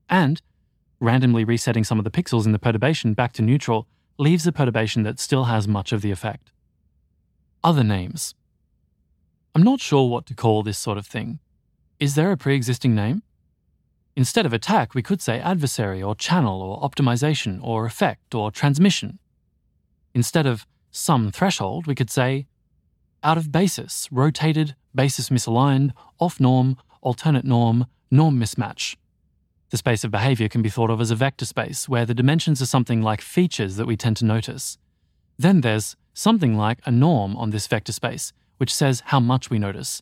and 0.10 0.42
randomly 1.00 1.44
resetting 1.44 1.84
some 1.84 2.00
of 2.00 2.04
the 2.04 2.12
pixels 2.12 2.46
in 2.46 2.54
the 2.54 2.60
perturbation 2.60 3.14
back 3.14 3.32
to 3.34 3.44
neutral 3.44 3.88
leaves 4.18 4.48
a 4.48 4.52
perturbation 4.52 5.04
that 5.04 5.20
still 5.20 5.44
has 5.46 5.68
much 5.68 5.92
of 5.92 6.02
the 6.02 6.12
effect. 6.12 6.52
Other 7.64 7.84
names. 7.84 8.34
I'm 9.54 9.64
not 9.64 9.80
sure 9.80 10.10
what 10.10 10.26
to 10.26 10.34
call 10.34 10.64
this 10.64 10.78
sort 10.78 10.98
of 10.98 11.06
thing. 11.06 11.40
Is 12.00 12.16
there 12.16 12.32
a 12.32 12.38
pre 12.38 12.56
existing 12.56 12.96
name? 12.96 13.22
Instead 14.20 14.46
of 14.46 14.52
attack, 14.52 14.94
we 14.94 15.02
could 15.02 15.22
say 15.22 15.40
adversary 15.40 16.04
or 16.04 16.14
channel 16.14 16.62
or 16.62 16.82
optimization 16.82 17.58
or 17.64 17.86
effect 17.86 18.36
or 18.36 18.52
transmission. 18.52 19.18
Instead 20.14 20.46
of 20.46 20.68
sum 20.92 21.32
threshold, 21.32 21.88
we 21.88 21.96
could 21.96 22.10
say 22.10 22.46
out 23.24 23.38
of 23.38 23.50
basis, 23.50 24.10
rotated, 24.12 24.76
basis 24.94 25.30
misaligned, 25.30 25.92
off 26.20 26.38
norm, 26.38 26.76
alternate 27.00 27.46
norm, 27.46 27.86
norm 28.12 28.38
mismatch. 28.38 28.98
The 29.70 29.78
space 29.78 30.04
of 30.04 30.12
behavior 30.12 30.50
can 30.50 30.62
be 30.62 30.70
thought 30.70 30.90
of 30.90 31.00
as 31.00 31.12
a 31.12 31.16
vector 31.16 31.46
space, 31.46 31.88
where 31.88 32.06
the 32.06 32.14
dimensions 32.14 32.62
are 32.62 32.66
something 32.66 33.02
like 33.02 33.22
features 33.22 33.78
that 33.78 33.88
we 33.88 33.96
tend 33.96 34.18
to 34.18 34.26
notice. 34.26 34.78
Then 35.38 35.62
there's 35.62 35.96
something 36.14 36.58
like 36.58 36.80
a 36.86 36.92
norm 36.92 37.38
on 37.38 37.52
this 37.52 37.68
vector 37.68 37.94
space, 37.94 38.34
which 38.58 38.76
says 38.76 39.02
how 39.06 39.22
much 39.22 39.50
we 39.50 39.60
notice. 39.60 40.02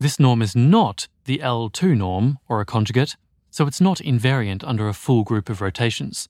This 0.00 0.18
norm 0.18 0.42
is 0.42 0.56
not 0.56 1.06
the 1.24 1.38
L2 1.38 1.96
norm, 1.96 2.40
or 2.48 2.60
a 2.60 2.64
conjugate, 2.64 3.14
so 3.50 3.66
it's 3.66 3.80
not 3.80 3.98
invariant 3.98 4.62
under 4.66 4.88
a 4.88 4.94
full 4.94 5.24
group 5.24 5.48
of 5.48 5.60
rotations. 5.60 6.28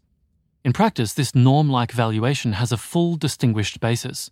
In 0.65 0.73
practice, 0.73 1.15
this 1.15 1.35
norm 1.35 1.71
like 1.71 1.93
valuation 1.93 2.53
has 2.55 2.73
a 2.73 2.77
full 2.77 3.17
distinguished 3.17 3.81
basis. 3.81 4.31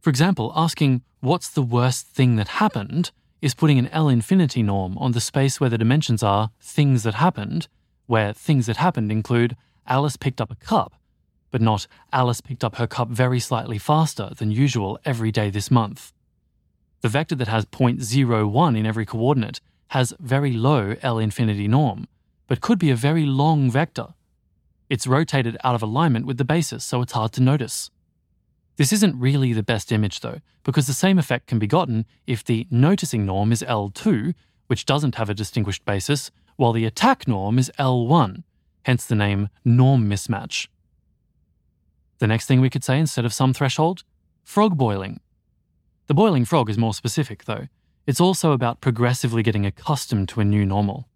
For 0.00 0.10
example, 0.10 0.52
asking 0.54 1.02
what's 1.20 1.48
the 1.48 1.62
worst 1.62 2.06
thing 2.06 2.36
that 2.36 2.48
happened 2.48 3.10
is 3.40 3.54
putting 3.54 3.78
an 3.78 3.88
L 3.88 4.08
infinity 4.08 4.62
norm 4.62 4.96
on 4.98 5.12
the 5.12 5.20
space 5.20 5.60
where 5.60 5.70
the 5.70 5.78
dimensions 5.78 6.22
are 6.22 6.50
things 6.60 7.02
that 7.02 7.14
happened, 7.14 7.68
where 8.06 8.32
things 8.32 8.66
that 8.66 8.78
happened 8.78 9.12
include 9.12 9.56
Alice 9.86 10.16
picked 10.16 10.40
up 10.40 10.50
a 10.50 10.56
cup, 10.56 10.94
but 11.50 11.60
not 11.60 11.86
Alice 12.12 12.40
picked 12.40 12.64
up 12.64 12.76
her 12.76 12.86
cup 12.86 13.08
very 13.08 13.38
slightly 13.38 13.78
faster 13.78 14.30
than 14.36 14.50
usual 14.50 14.98
every 15.04 15.30
day 15.30 15.50
this 15.50 15.70
month. 15.70 16.12
The 17.02 17.08
vector 17.08 17.34
that 17.34 17.48
has 17.48 17.66
0.01 17.66 18.78
in 18.78 18.86
every 18.86 19.04
coordinate 19.04 19.60
has 19.88 20.12
very 20.18 20.52
low 20.52 20.96
L 21.02 21.18
infinity 21.18 21.68
norm, 21.68 22.08
but 22.46 22.60
could 22.60 22.78
be 22.78 22.90
a 22.90 22.96
very 22.96 23.26
long 23.26 23.70
vector. 23.70 24.14
It's 24.90 25.06
rotated 25.06 25.56
out 25.64 25.74
of 25.74 25.82
alignment 25.82 26.26
with 26.26 26.38
the 26.38 26.44
basis, 26.44 26.84
so 26.84 27.02
it's 27.02 27.12
hard 27.12 27.32
to 27.32 27.42
notice. 27.42 27.90
This 28.76 28.92
isn't 28.92 29.18
really 29.18 29.52
the 29.52 29.62
best 29.62 29.92
image 29.92 30.20
though, 30.20 30.40
because 30.64 30.86
the 30.86 30.92
same 30.92 31.18
effect 31.18 31.46
can 31.46 31.58
be 31.58 31.66
gotten 31.66 32.06
if 32.26 32.44
the 32.44 32.66
noticing 32.70 33.24
norm 33.24 33.52
is 33.52 33.62
L2, 33.62 34.34
which 34.66 34.86
doesn't 34.86 35.14
have 35.14 35.30
a 35.30 35.34
distinguished 35.34 35.84
basis, 35.84 36.30
while 36.56 36.72
the 36.72 36.84
attack 36.84 37.28
norm 37.28 37.58
is 37.58 37.70
L1, 37.78 38.42
hence 38.84 39.06
the 39.06 39.14
name 39.14 39.48
norm 39.64 40.08
mismatch. 40.08 40.68
The 42.18 42.26
next 42.26 42.46
thing 42.46 42.60
we 42.60 42.70
could 42.70 42.84
say 42.84 42.98
instead 42.98 43.24
of 43.24 43.34
sum 43.34 43.52
threshold 43.52 44.04
frog 44.44 44.76
boiling. 44.76 45.20
The 46.06 46.14
boiling 46.14 46.44
frog 46.44 46.68
is 46.68 46.78
more 46.78 46.94
specific, 46.94 47.44
though. 47.44 47.68
It's 48.06 48.20
also 48.20 48.52
about 48.52 48.80
progressively 48.80 49.42
getting 49.42 49.64
accustomed 49.64 50.28
to 50.30 50.40
a 50.40 50.44
new 50.44 50.66
normal. 50.66 51.08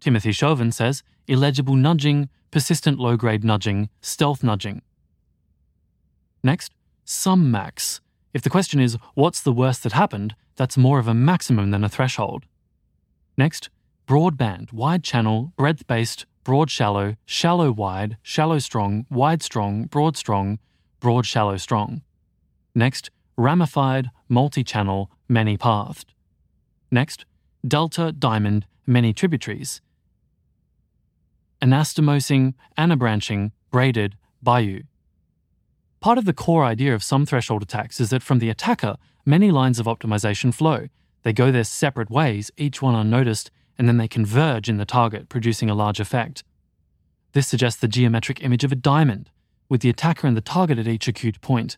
Timothy 0.00 0.32
Chauvin 0.32 0.72
says 0.72 1.02
illegible 1.26 1.74
nudging, 1.74 2.28
persistent 2.50 2.98
low 2.98 3.16
grade 3.16 3.44
nudging, 3.44 3.90
stealth 4.00 4.42
nudging. 4.42 4.80
Next, 6.42 6.72
sum 7.04 7.50
max. 7.50 8.00
If 8.32 8.42
the 8.42 8.50
question 8.50 8.80
is, 8.80 8.96
what's 9.14 9.42
the 9.42 9.52
worst 9.52 9.82
that 9.82 9.92
happened, 9.92 10.34
that's 10.56 10.76
more 10.76 10.98
of 10.98 11.08
a 11.08 11.14
maximum 11.14 11.70
than 11.70 11.84
a 11.84 11.88
threshold. 11.88 12.44
Next, 13.36 13.70
broadband, 14.06 14.72
wide 14.72 15.04
channel, 15.04 15.52
breadth 15.56 15.86
based, 15.86 16.26
broad 16.44 16.70
shallow, 16.70 17.16
shallow 17.26 17.70
wide, 17.70 18.16
shallow 18.22 18.58
strong, 18.58 19.06
wide 19.10 19.42
strong, 19.42 19.84
broad 19.84 20.16
strong, 20.16 20.58
broad 21.00 21.26
shallow 21.26 21.56
strong. 21.56 22.02
Next, 22.74 23.10
ramified, 23.38 24.10
multi 24.28 24.62
channel, 24.62 25.10
many 25.28 25.56
pathed. 25.56 26.12
Next, 26.90 27.24
delta, 27.66 28.12
diamond, 28.12 28.66
many 28.84 29.14
tributaries. 29.14 29.80
Anastomosing, 31.62 32.54
anabranching, 32.76 33.52
braided, 33.70 34.16
bayou. 34.42 34.82
Part 36.00 36.18
of 36.18 36.24
the 36.24 36.32
core 36.32 36.64
idea 36.64 36.94
of 36.94 37.02
sum 37.02 37.24
threshold 37.26 37.62
attacks 37.62 38.00
is 38.00 38.10
that 38.10 38.22
from 38.22 38.40
the 38.40 38.50
attacker, 38.50 38.96
many 39.24 39.50
lines 39.50 39.78
of 39.78 39.86
optimization 39.86 40.52
flow. 40.52 40.88
They 41.22 41.32
go 41.32 41.50
their 41.50 41.64
separate 41.64 42.10
ways, 42.10 42.50
each 42.56 42.82
one 42.82 42.94
unnoticed, 42.94 43.50
and 43.76 43.88
then 43.88 43.98
they 43.98 44.08
converge 44.08 44.68
in 44.68 44.78
the 44.78 44.84
target, 44.84 45.28
producing 45.28 45.70
a 45.70 45.74
large 45.74 46.00
effect. 46.00 46.42
This 47.32 47.46
suggests 47.46 47.80
the 47.80 47.88
geometric 47.88 48.42
image 48.42 48.64
of 48.64 48.72
a 48.72 48.76
diamond, 48.76 49.30
with 49.68 49.80
the 49.80 49.90
attacker 49.90 50.26
and 50.26 50.36
the 50.36 50.40
target 50.40 50.78
at 50.78 50.88
each 50.88 51.06
acute 51.06 51.40
point. 51.40 51.76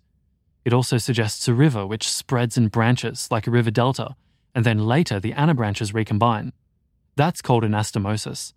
It 0.64 0.72
also 0.72 0.98
suggests 0.98 1.48
a 1.48 1.54
river 1.54 1.86
which 1.86 2.08
spreads 2.08 2.56
and 2.56 2.70
branches 2.70 3.28
like 3.30 3.46
a 3.46 3.50
river 3.50 3.70
delta, 3.70 4.14
and 4.54 4.64
then 4.64 4.86
later 4.86 5.18
the 5.18 5.32
anabranches 5.32 5.94
recombine. 5.94 6.52
That's 7.16 7.42
called 7.42 7.64
anastomosis. 7.64 8.52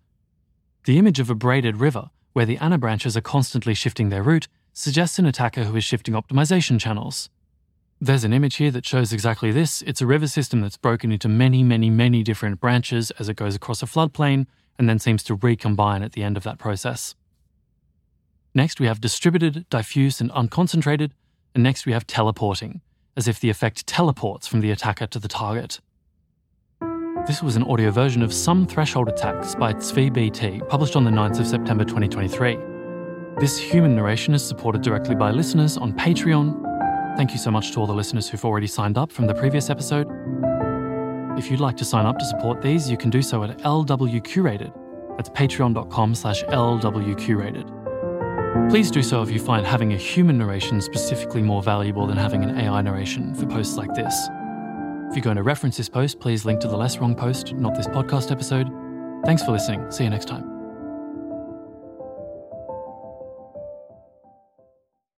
The 0.84 0.98
image 0.98 1.20
of 1.20 1.30
a 1.30 1.34
braided 1.34 1.78
river, 1.78 2.10
where 2.32 2.46
the 2.46 2.58
anabranches 2.58 3.16
are 3.16 3.22
constantly 3.22 3.74
shifting 3.74 4.10
their 4.10 4.22
route, 4.22 4.48
suggests 4.72 5.18
an 5.18 5.26
attacker 5.26 5.64
who 5.64 5.76
is 5.76 5.84
shifting 5.84 6.14
optimization 6.14 6.80
channels. 6.80 7.30
There's 8.00 8.24
an 8.24 8.32
image 8.32 8.56
here 8.56 8.70
that 8.72 8.84
shows 8.84 9.12
exactly 9.12 9.50
this. 9.50 9.80
It's 9.82 10.02
a 10.02 10.06
river 10.06 10.26
system 10.26 10.60
that's 10.60 10.76
broken 10.76 11.12
into 11.12 11.28
many, 11.28 11.62
many, 11.62 11.88
many 11.90 12.22
different 12.22 12.60
branches 12.60 13.10
as 13.12 13.28
it 13.28 13.36
goes 13.36 13.54
across 13.54 13.82
a 13.82 13.86
floodplain 13.86 14.46
and 14.78 14.88
then 14.88 14.98
seems 14.98 15.22
to 15.24 15.36
recombine 15.36 16.02
at 16.02 16.12
the 16.12 16.22
end 16.22 16.36
of 16.36 16.42
that 16.42 16.58
process. 16.58 17.14
Next, 18.54 18.78
we 18.78 18.86
have 18.86 19.00
distributed, 19.00 19.68
diffuse, 19.70 20.20
and 20.20 20.30
unconcentrated, 20.32 21.12
and 21.54 21.62
next 21.62 21.86
we 21.86 21.92
have 21.92 22.06
teleporting, 22.06 22.80
as 23.16 23.28
if 23.28 23.38
the 23.40 23.50
effect 23.50 23.86
teleports 23.86 24.46
from 24.46 24.60
the 24.60 24.70
attacker 24.70 25.06
to 25.06 25.18
the 25.18 25.28
target. 25.28 25.80
This 27.26 27.42
was 27.42 27.56
an 27.56 27.62
audio 27.62 27.90
version 27.90 28.22
of 28.22 28.34
Sum 28.34 28.66
Threshold 28.66 29.08
Attacks 29.08 29.54
by 29.54 29.72
TsviBT, 29.72 30.68
published 30.68 30.94
on 30.96 31.04
the 31.04 31.10
9th 31.10 31.40
of 31.40 31.46
September 31.46 31.84
2023. 31.84 32.58
This 33.38 33.58
human 33.58 33.94
narration 33.96 34.34
is 34.34 34.46
supported 34.46 34.82
directly 34.82 35.14
by 35.14 35.30
listeners 35.30 35.78
on 35.78 35.92
Patreon. 35.94 37.16
Thank 37.16 37.32
you 37.32 37.38
so 37.38 37.50
much 37.50 37.72
to 37.72 37.80
all 37.80 37.86
the 37.86 37.94
listeners 37.94 38.28
who've 38.28 38.44
already 38.44 38.66
signed 38.66 38.98
up 38.98 39.10
from 39.10 39.26
the 39.26 39.34
previous 39.34 39.70
episode. 39.70 40.06
If 41.38 41.50
you'd 41.50 41.60
like 41.60 41.76
to 41.78 41.84
sign 41.84 42.06
up 42.06 42.18
to 42.18 42.24
support 42.24 42.60
these, 42.60 42.90
you 42.90 42.96
can 42.96 43.10
do 43.10 43.22
so 43.22 43.42
at 43.42 43.58
lwcurated. 43.58 44.72
That's 45.16 45.30
patreon.com 45.30 46.14
slash 46.14 46.44
lwcurated. 46.44 47.83
Please 48.70 48.90
do 48.90 49.02
so 49.02 49.22
if 49.22 49.30
you 49.30 49.38
find 49.38 49.66
having 49.66 49.92
a 49.92 49.96
human 49.96 50.38
narration 50.38 50.80
specifically 50.80 51.42
more 51.42 51.62
valuable 51.62 52.06
than 52.06 52.16
having 52.16 52.42
an 52.42 52.58
AI 52.58 52.82
narration 52.82 53.34
for 53.34 53.46
posts 53.46 53.76
like 53.76 53.94
this. 53.94 54.14
If 55.10 55.16
you're 55.16 55.22
going 55.22 55.36
to 55.36 55.42
reference 55.42 55.76
this 55.76 55.88
post, 55.88 56.18
please 56.18 56.44
link 56.44 56.60
to 56.60 56.68
the 56.68 56.76
Less 56.76 56.98
Wrong 56.98 57.14
post, 57.14 57.52
not 57.54 57.74
this 57.74 57.86
podcast 57.86 58.32
episode. 58.32 58.68
Thanks 59.24 59.42
for 59.44 59.52
listening. 59.52 59.90
See 59.90 60.04
you 60.04 60.10
next 60.10 60.26
time. 60.26 60.53